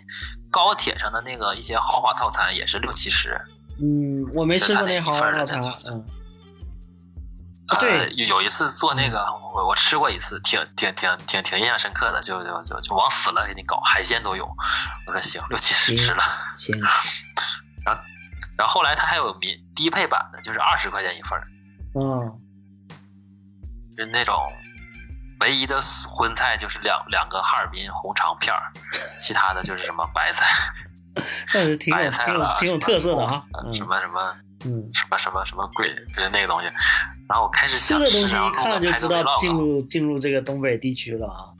[0.50, 3.40] 高铁上的那个一些豪华套餐也是六七十，
[3.80, 6.04] 嗯，我没吃过那豪华套餐
[7.68, 9.24] 呃，对有有一次做那个，
[9.54, 14.46] 我我吃过一次，挺挺挺挺挺印象深刻的，就就就就往死了给你搞，海鲜都有。
[15.06, 16.22] 我说行，六七十行值了。
[16.60, 16.78] 行，
[18.56, 21.46] 然后后来它还有民低配版的，就是二十块钱一份儿，
[21.94, 22.40] 嗯
[23.90, 24.36] 就是那种
[25.40, 28.72] 唯一的荤菜就是两两个哈尔滨红肠片儿，
[29.18, 30.46] 其他的就是什么白菜、
[31.52, 33.44] 但是挺有白菜了，挺有挺有特色的啊。
[33.72, 36.66] 什么什么嗯，什么什么什么鬼，就是那个东西。
[37.28, 41.52] 然后我开始想吃，然后就知道进入进入这个东北地区了啊。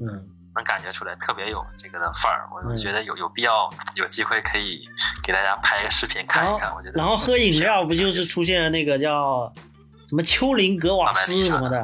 [0.00, 2.48] 嗯，能感觉出来特别有这个的范儿。
[2.52, 4.80] 我就嗯觉得有有必要有机会可以
[5.22, 6.74] 给大家拍个视频看一看。
[6.74, 9.52] 我觉得然后喝饮料不就是出现了那个叫
[10.08, 11.80] 什么丘陵格瓦斯什么的？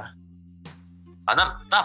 [1.25, 1.83] 啊，那那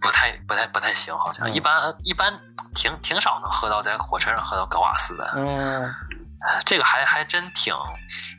[0.00, 2.40] 不太不太不太行，好像、嗯一般一般
[2.74, 5.32] 挺挺少能喝到在火车上喝到格瓦斯的。
[5.36, 7.74] 嗯，呃这个还还真挺，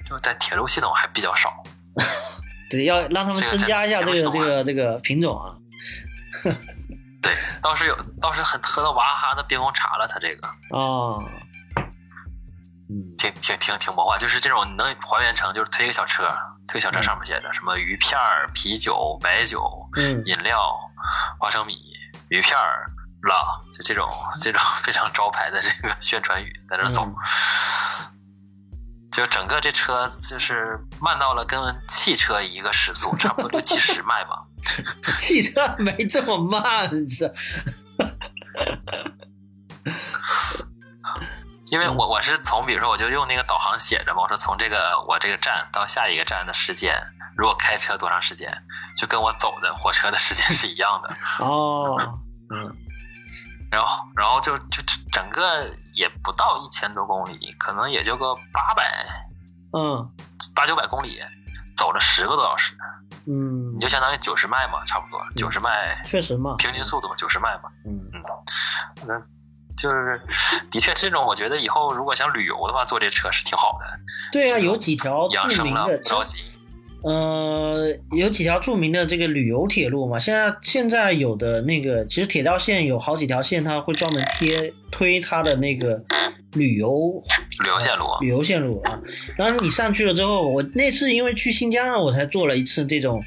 [0.10, 1.64] 就在铁路系统还比较少。
[2.70, 5.56] 对，要让他们增加一下这个这个这个品种啊。
[7.22, 10.48] 对，倒是有，倒是很喝到娃哈哈的冰红茶了，他这个。
[10.72, 11.24] 哦，
[12.90, 13.16] 嗯。
[13.18, 16.28] 挺挺挺挺魔幻，就是这种能还原成就是推个小车，
[16.68, 17.04] 推个小车嗯。
[17.04, 20.24] 上面写着什么鱼片儿、啤酒、白酒、嗯。
[20.26, 20.80] 饮料、
[21.40, 21.76] 花生米、
[22.30, 22.92] 鱼片儿
[23.22, 24.10] 了，就这种
[24.42, 27.04] 这种非常招牌的这个宣传语在那走。
[27.06, 27.16] 嗯。
[29.12, 34.46] 就整个这车就是慢到了跟汽车一个时速，差不多六七十迈吧。
[35.20, 37.34] 汽车没这么慢，这
[41.66, 47.02] 因为我我是从比如说我就用那个导航写着嘛，我说从这个我这个站到下一个站的时间，
[47.38, 48.64] 如果开车多长时间，
[48.98, 51.16] 就跟我走的火车的时间是一样的。
[51.46, 52.76] 哦，嗯。
[53.72, 54.84] 然后然后就就
[55.14, 58.84] 整个也不到一千多公里，可能也就个八百
[59.72, 60.12] 嗯。
[60.54, 61.22] 八九百公里，
[61.76, 62.74] 走了十个多小时，
[63.28, 67.70] 嗯你，就相当于九十迈嘛，差不多九十迈确实嘛，平均速度九十迈嘛。
[67.86, 68.22] 嗯嗯
[69.08, 69.20] 那
[69.78, 70.22] 就是
[70.70, 73.86] 的确这种，我觉得以后如果想旅游的话，坐这车是挺好的。
[74.32, 76.44] 对啊，有几条养生了，著名的不着急。
[77.04, 86.00] 呃，有几条著名的这个旅游铁路嘛，现在现在有的那个，其实铁道线有好几条线，它会专门贴推它的那个
[86.54, 87.24] 旅游
[87.60, 89.00] 旅游线路，啊旅游线路啊。
[89.38, 93.24] 然后你上去了之后，我那次因为去新疆，我才坐了一次这种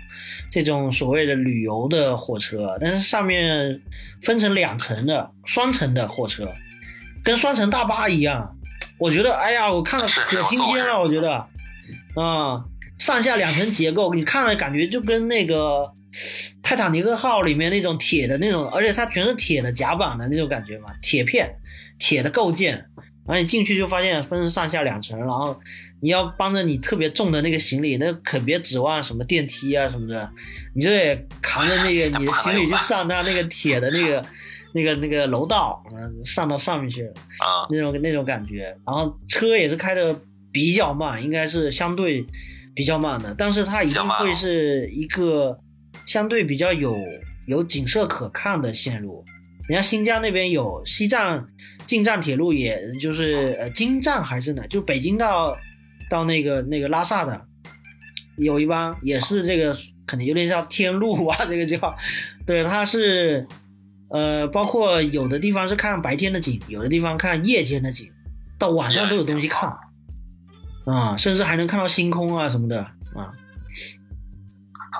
[0.50, 3.80] 这种所谓的旅游的火车，但是上面
[4.22, 6.48] 分成两层的双层的火车，
[7.22, 8.56] 跟双层大巴一样。
[8.98, 11.32] 我觉得，哎呀，我看了可新鲜了，我觉得，
[12.14, 12.64] 啊。
[12.96, 15.92] 上下两层结构，你看了感觉就跟那个
[16.62, 21.52] 泰坦尼克号里面那种铁的那种，而且它全是铁的甲板的那种感觉嘛，铁片、
[21.98, 22.86] 铁的构件。
[23.26, 25.58] 然后你进去就发现分上下两层，然后
[26.00, 30.30] 你要帮着你特别重的那个行李，那可别指望什么电梯啊什么的，
[30.74, 34.24] 你就得扛着那个 你的行李就上它那个铁的那个
[34.74, 38.76] 那个那个楼道，嗯，上到上面去啊，那种那种感觉。
[38.86, 40.14] 然后车也是开的
[40.52, 42.26] 比较慢，应该是相对。
[42.76, 45.56] 比较慢的，但是它一定会是一个
[46.06, 46.98] 相对比较有
[47.46, 49.24] 有景色可看的线路。
[49.68, 51.48] 人家新疆那边有西藏
[51.86, 55.56] 进藏铁路，也就是呃京藏还是哪，就北京到
[56.10, 57.46] 到那个那个拉萨的，
[58.36, 59.74] 有一帮也是这个
[60.06, 61.96] 可能有点像天路啊，这个叫
[62.46, 63.46] 对，它是
[64.10, 68.10] 呃包括有的地方是看白天的景，有的地方看夜间的景，
[68.58, 69.74] 到晚上都有东西看。
[70.84, 72.78] 啊，甚至还能看到星空啊什么的
[73.14, 73.32] 啊！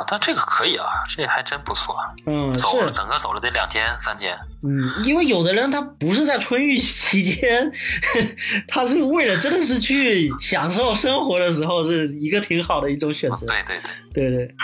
[0.07, 1.97] 但这个可以啊，这还真不错。
[2.27, 4.37] 嗯，走整个走了得两天三天。
[4.63, 7.71] 嗯，因为有的人他不是在春运期间，
[8.67, 13.47] 他是为了真的是去享受生活的时候，是一个挺好的一种选择。
[13.47, 13.81] 对对
[14.13, 14.55] 对对对，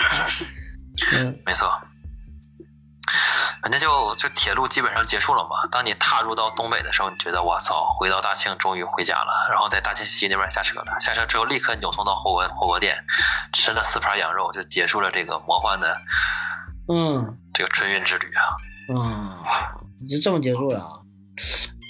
[1.21, 1.71] 嗯，没错。
[3.61, 5.67] 反正就就铁路基本上结束了嘛。
[5.71, 9.47] 当你踏入到东北的时候，你觉得我操，回到大庆终于回家了。
[9.51, 12.97] 然后在大庆西那边下车了，下车之后立刻扭送到火锅火锅店，
[13.53, 15.95] 吃了四盘羊肉，就结束了这个魔幻的，
[16.87, 18.41] 嗯，这个春运之旅啊。
[18.89, 19.37] 嗯，
[20.09, 20.89] 就这么结束了啊。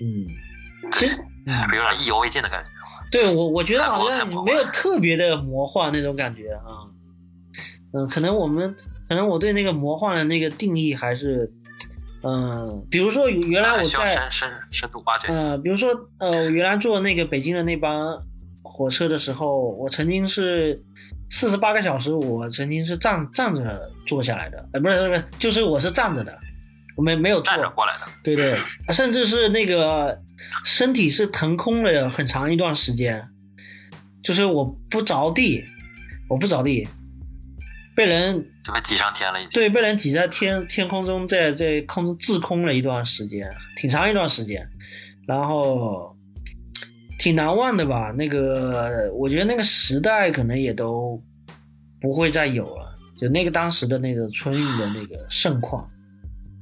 [0.01, 1.17] 嗯，其实
[1.73, 2.69] 有点意犹未尽的感觉。
[3.11, 6.91] 对我，我觉得好像没有特别的魔幻那种感觉啊。
[7.93, 8.75] 嗯，可能我们，
[9.07, 11.49] 可能我对那个魔幻的那个定义还是。
[12.23, 15.27] 嗯，比如说原来我在深深深度挖掘。
[15.33, 17.91] 呃，比如说呃，我原来坐那个北京的那班
[18.61, 20.81] 火车的时候，我曾经是
[21.29, 26.37] 四十八个小时，我曾经是站站着坐下来的，呃，不是不是，就是我是站着的，
[26.95, 28.05] 我没没有站着过来的。
[28.23, 28.55] 对对，
[28.89, 30.19] 甚至是那个
[30.63, 33.27] 身体是腾空了很长一段时间，
[34.23, 35.63] 就是我不着地，
[36.29, 36.87] 我不着地。
[37.95, 44.65] 被人就被挤上天了，已经对，被人挤在天天空中，在在空中滞空了一段时间，挺长一段时间，
[45.27, 46.15] 然后
[47.19, 48.11] 挺难忘的吧。
[48.11, 51.21] 那个，我觉得那个时代可能也都
[51.99, 55.89] 不会再有了，就那个当时的那个春运的那个盛况。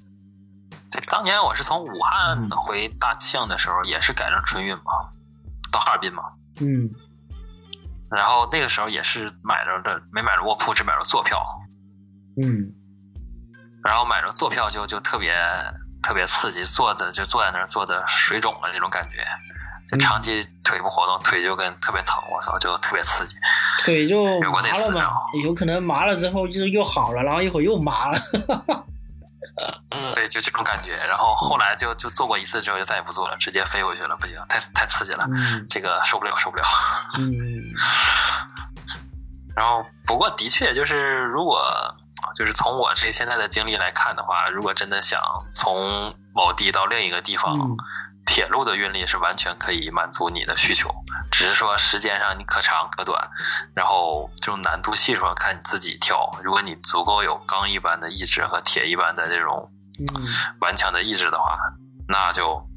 [0.92, 5.14] 对，当年我是从武汉回大庆的时候，也是赶上春运嘛，
[5.72, 6.24] 到哈尔滨嘛，
[6.60, 6.90] 嗯。
[8.10, 11.40] 然后那个时候也是买着的，没买着卧铺，只买着坐票。
[12.42, 12.74] 嗯，
[13.84, 15.36] 然后买着坐票就就特别
[16.02, 19.26] 特别刺激，坐着就坐在那儿，坐的水肿了那种感觉，
[19.92, 23.36] 就长期腿部活动，腿就跟特别疼，我操，就特别刺激。
[23.84, 25.12] 腿就麻了嘛，
[25.44, 28.20] 有可能麻了之后就是又好了，然后一会儿又麻了。
[29.92, 30.96] 嗯，对，就这种感觉。
[30.96, 34.16] 然后后来就就做过一次之后，就再也不做了，直接飞回去了。
[34.18, 35.28] 不行，太太刺激了，
[35.70, 36.64] 这个受不了，受不了。
[37.18, 37.74] 嗯。
[39.56, 41.60] 然后，不过的确就是，如果
[42.36, 45.20] 就是从我这现在的经历来看的话，如果真的想
[45.54, 47.76] 从某地到另一个地方，
[48.30, 50.94] 铁路的运力是完全可以满足你的需求，
[51.32, 53.32] 只是说时间上你可长可短，
[53.74, 56.30] 然后这种难度系数看你自己挑。
[56.44, 59.72] 如果你足够有钢一般的意志和铁一般的这种
[60.60, 61.58] 顽强的意志的话，
[62.08, 62.70] 那就。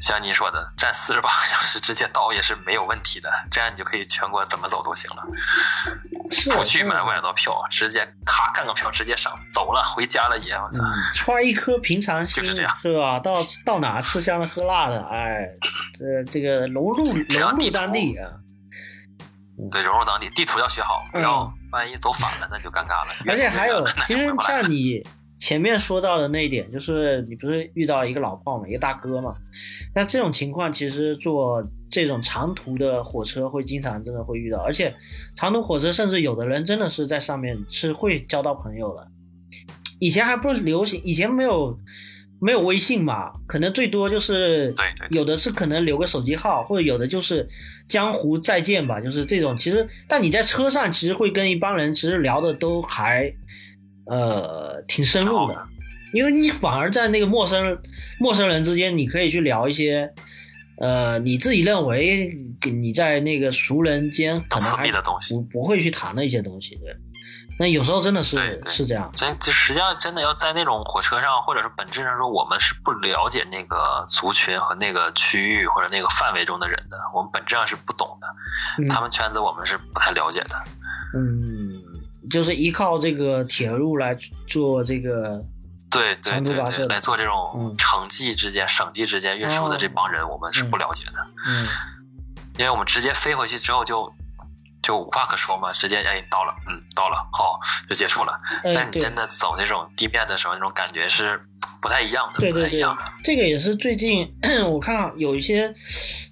[0.00, 5.22] 像你说的，站四十八个小时直接倒也是没有问题的，这样你就可以全国怎么走都行了。
[6.50, 10.52] 不去买外道票，直接咔干个票直接上走了，回家了也。
[10.54, 13.18] 我操，揣一颗平常心就是这样，是吧？
[13.20, 15.48] 到到哪吃香的喝辣的，哎，
[15.98, 18.30] 这这个融入融入当地啊。
[19.70, 23.12] 对，融入当地，地图要学好，不要万一走反了那就尴尬了。
[23.26, 25.02] 而且还有，其实像你。
[25.38, 29.34] 前面说到的那一点，就是你不是遇到一个老炮嘛，一个大哥嘛？
[29.92, 31.60] 那这种情况其实坐
[31.92, 34.92] 这种长途的火车会经常真的会遇到，而且
[35.36, 39.06] 长途火车甚至有的人真的是在上面是会交到朋友的。
[40.00, 41.78] 以前还不流行，以前没有
[42.40, 44.74] 没有微信嘛，可能最多就是
[45.10, 47.46] 有的是可能留个手机号，或者有的就是
[47.88, 49.56] 江湖再见吧，就是这种。
[49.58, 53.32] 其实，但你在车上其实会跟一帮人其实聊的都还
[54.06, 55.62] 呃挺深入的，
[56.14, 57.78] 因为你反而在那个陌生
[58.18, 60.10] 陌生人之间，你可以去聊一些
[60.82, 65.36] 呃你自己认为你在那个熟人间可能私还密的东西。
[65.36, 66.96] 不不会去谈的一些东西，对。
[67.58, 78.26] 那有时候真的是对对是这样，真就实际上真的要在那种火车上，或者是本质上说，我们是不了解那个族群和那个区域或者那个范围中的人的，我们本质上是不懂的。
[78.82, 80.56] 嗯他们圈子我们是不太了解的。
[81.14, 81.78] 嗯，
[82.30, 84.18] 就是依靠这个铁路来
[84.48, 85.44] 做这个，
[85.92, 91.12] 对对对对，来做这种嗯城际之间、省际之间运输的这帮人，我们是不了解的，
[91.46, 91.66] 嗯
[92.58, 94.12] 因为我们直接飞回去之后就
[94.82, 98.40] 就无话可说嘛，直接哎到了，嗯到了，好就结束了。
[98.64, 101.40] 哎但你真的走那种地面的时候，那种感觉是
[101.80, 104.32] 不太一样的，不对对对太一样的。，这个也是最近
[104.70, 105.74] 我看有一些，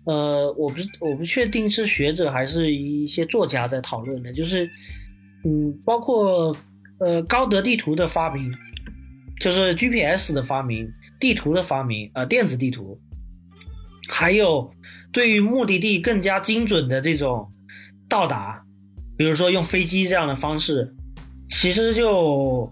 [0.04, 4.70] 呃，我不我不确定是学者还是一些作家在讨论的，就是
[5.44, 6.54] 嗯，包括
[6.98, 8.52] 呃高德地图的发明，
[9.40, 13.00] 就是 GPS 的发明，地图的发明，呃电子地图，
[14.06, 14.70] 还有
[15.10, 17.50] 对于目的地更加精准的这种
[18.06, 18.62] 到达，
[19.16, 20.94] 比如说用飞机这样的方式，
[21.48, 22.70] 其实就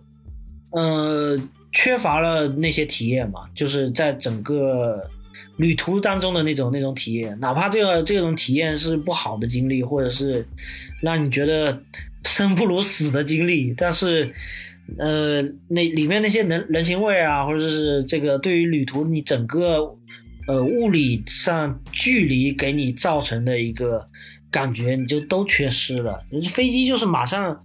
[0.72, 1.40] 呃
[1.72, 5.02] 缺乏了那些体验嘛，就是在整个
[5.56, 10.46] 旅途当中的那种那种体验，哪怕这个这种体验是不好的经历，或者是
[11.00, 11.82] 让你觉得
[12.24, 14.30] 生不如死的经历，但是。
[14.97, 19.95] 呃，那里面那些人人情味啊，或者是这个对于旅途你整个
[20.47, 24.09] 呃物理上距离给你造成的一个
[24.51, 26.24] 感觉，你就都缺失了。
[26.51, 27.62] 飞机就是马上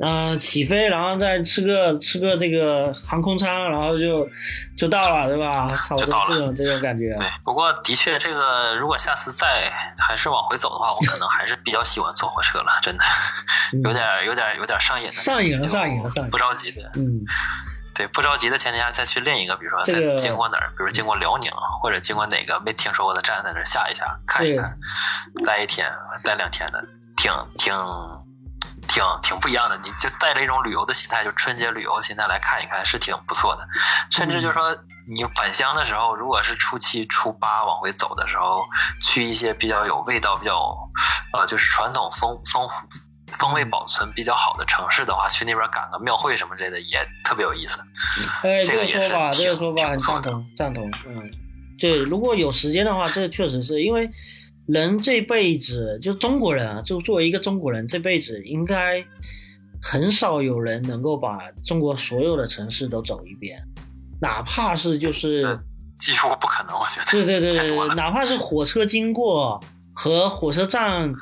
[0.00, 4.28] 呃起飞，然后再吃个吃个这个航空餐，然后就
[4.76, 5.70] 就到了，对吧？
[5.72, 7.14] 差不多就到了这种这种感觉。
[7.16, 13.04] 对，不过的确，这个如果下次再还是往回走的话，我可能还是比较喜欢坐火车了，真的，
[13.72, 17.20] 嗯有点有点有点上瘾的，上瘾了上瘾了上瘾不着急的，嗯
[17.94, 24.78] 对，不着急的前提下再去另一个，比如说这个再经过哪儿，比如经过辽宁或者经过哪个没听说过的站，在那儿下一下看一看，
[25.46, 25.88] 待一天
[26.24, 26.84] 待两天的，
[27.16, 27.72] 挺挺
[28.88, 29.76] 挺挺不一样的。
[29.78, 33.66] 你就带着一种旅游的心态，就春节旅游的心态来看一看，是挺不错的。
[34.10, 34.76] 甚至就是说，
[35.08, 38.64] 你返乡的时候，如果是初七、初八往回走的时候，
[39.00, 40.90] 去一些比较有味道、比较
[41.32, 42.68] 呃，就是传统风风
[43.38, 47.80] 风味保存比较好的城市的话，去那边赶个庙会什么之类的，也特别有意思。
[48.42, 50.90] 哎，这这个也是个说法，这挺个说法很赞同，赞同。
[51.06, 51.30] 嗯，
[51.78, 54.08] 对，如果有时间的话，这确实是因为
[54.66, 59.04] 人这辈子，就中国人啊，就作为一个中国人，这辈子应该
[59.82, 63.62] 很少有人能够把中国所有的城市都走一遍，
[64.20, 65.58] 哪怕是就是对
[65.98, 67.10] 几乎不可能，我觉得。
[67.10, 69.60] 对对对对哪怕是火车经过
[69.92, 71.12] 和火车站，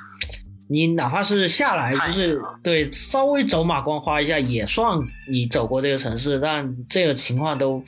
[0.68, 4.96] 你哪怕是下来，就是对稍微走马观花一下，也算
[5.28, 7.82] 你走过这个城市，但这个情况都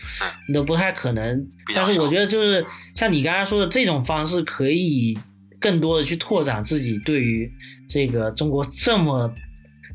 [0.52, 1.46] 都不太可能。
[1.74, 5.16] 但是我觉得就是像你刚才说的这种方式，可以
[5.64, 7.50] 更多的去拓展自己对于
[7.88, 9.34] 这个中国这么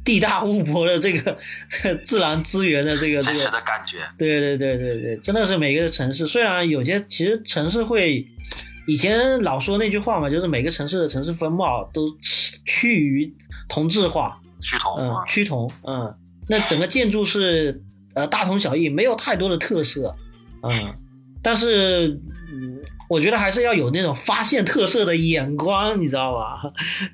[0.04, 1.38] 地大物博的这个
[2.04, 8.26] 自然资源的这个这真实个的感觉，对对对对对，真的是每个城市，虽然有些其实城市会，
[8.88, 13.32] 以前老说那句话嘛，就是每个城市的城市风貌都趋趋于
[13.68, 16.12] 同质化，趋同趋同，嗯，
[16.48, 17.80] 那整个建筑是
[18.16, 20.16] 呃大同小异，没有太多的特色，
[20.64, 20.92] 嗯，
[21.44, 22.39] 但是嗯，
[23.10, 26.62] 我觉得还是要有那种发现特色的眼光，你知道吧？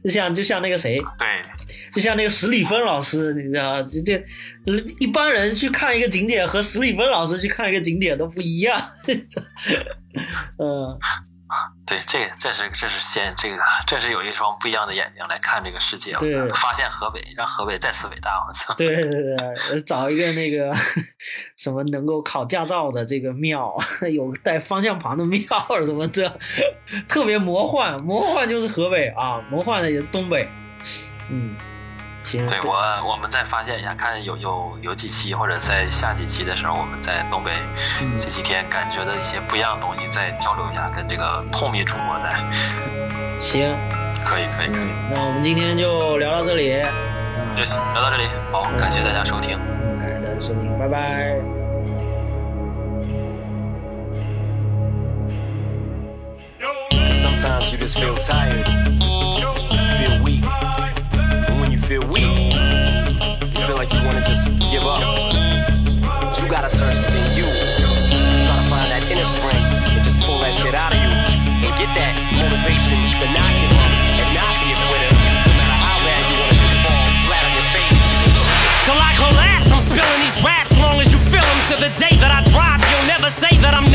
[0.03, 1.27] 就像就像那个谁，对，
[1.93, 4.21] 就像那个史里芬老师，你知道，就这
[4.99, 8.79] 一般人去看一个景点和史里芬老师去看一个景点都不一样。
[10.59, 10.99] 嗯，
[11.87, 18.73] 对，这这是这是先这个这是有一双不一样的眼睛来看这个世界，对发现河北，让河北再次伟大，我操！
[18.73, 19.35] 对对对
[19.71, 20.73] 对，找一个那个
[21.55, 23.75] 什么能够考驾照的这个庙，
[24.11, 25.37] 有带方向盘的庙
[25.85, 26.39] 什么的，
[27.07, 30.49] 特别魔幻，魔幻就是河北啊，魔幻的也是东北。
[31.29, 31.55] 嗯，
[32.25, 32.73] 行，对我
[33.07, 37.51] 我们再发现一下，看有有有几期或者在下几期的时候，我们在东北
[38.01, 42.33] 嗯这几天感觉的一些不一样的东西，再交流一下，跟这个透明主播再
[43.39, 43.75] 行，
[44.25, 46.71] 可以可以可以，嗯，那我们今天就聊到这里，
[47.49, 47.61] 就
[47.93, 49.55] 聊到这里，好，感谢大家收听。
[49.59, 51.35] 嗯，感谢大家收听，拜拜。
[57.13, 58.65] Sometimes you just feel tired,
[59.97, 60.43] feel weak.
[61.85, 65.05] feel weak, you feel like you wanna just give up.
[66.01, 67.45] But you gotta search within you.
[67.45, 71.13] Try to find that inner strength and just pull that shit out of you.
[71.61, 75.13] And get that motivation to not give up and not be a quitter.
[75.13, 78.01] No matter how bad you wanna just fall flat on your face.
[78.89, 81.59] Till I collapse, I'm spilling these raps long as you feel them.
[81.69, 83.93] To the day that I drop, you'll never say that I'm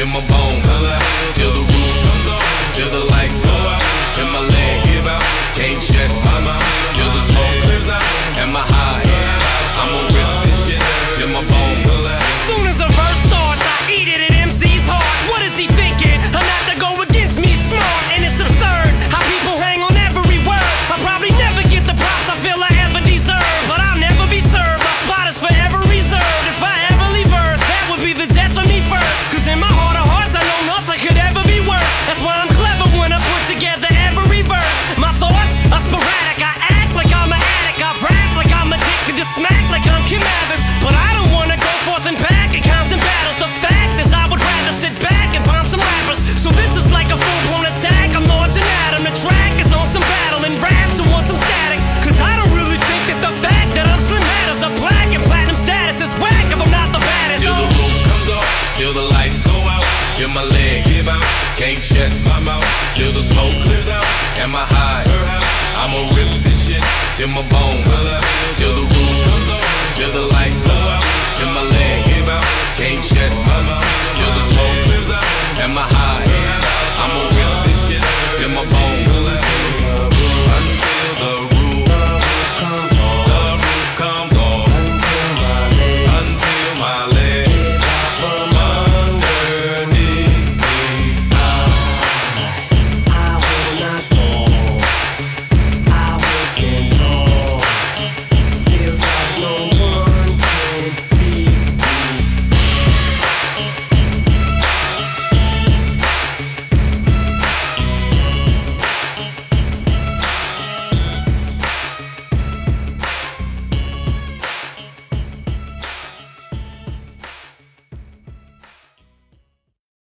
[0.00, 0.69] in my bones.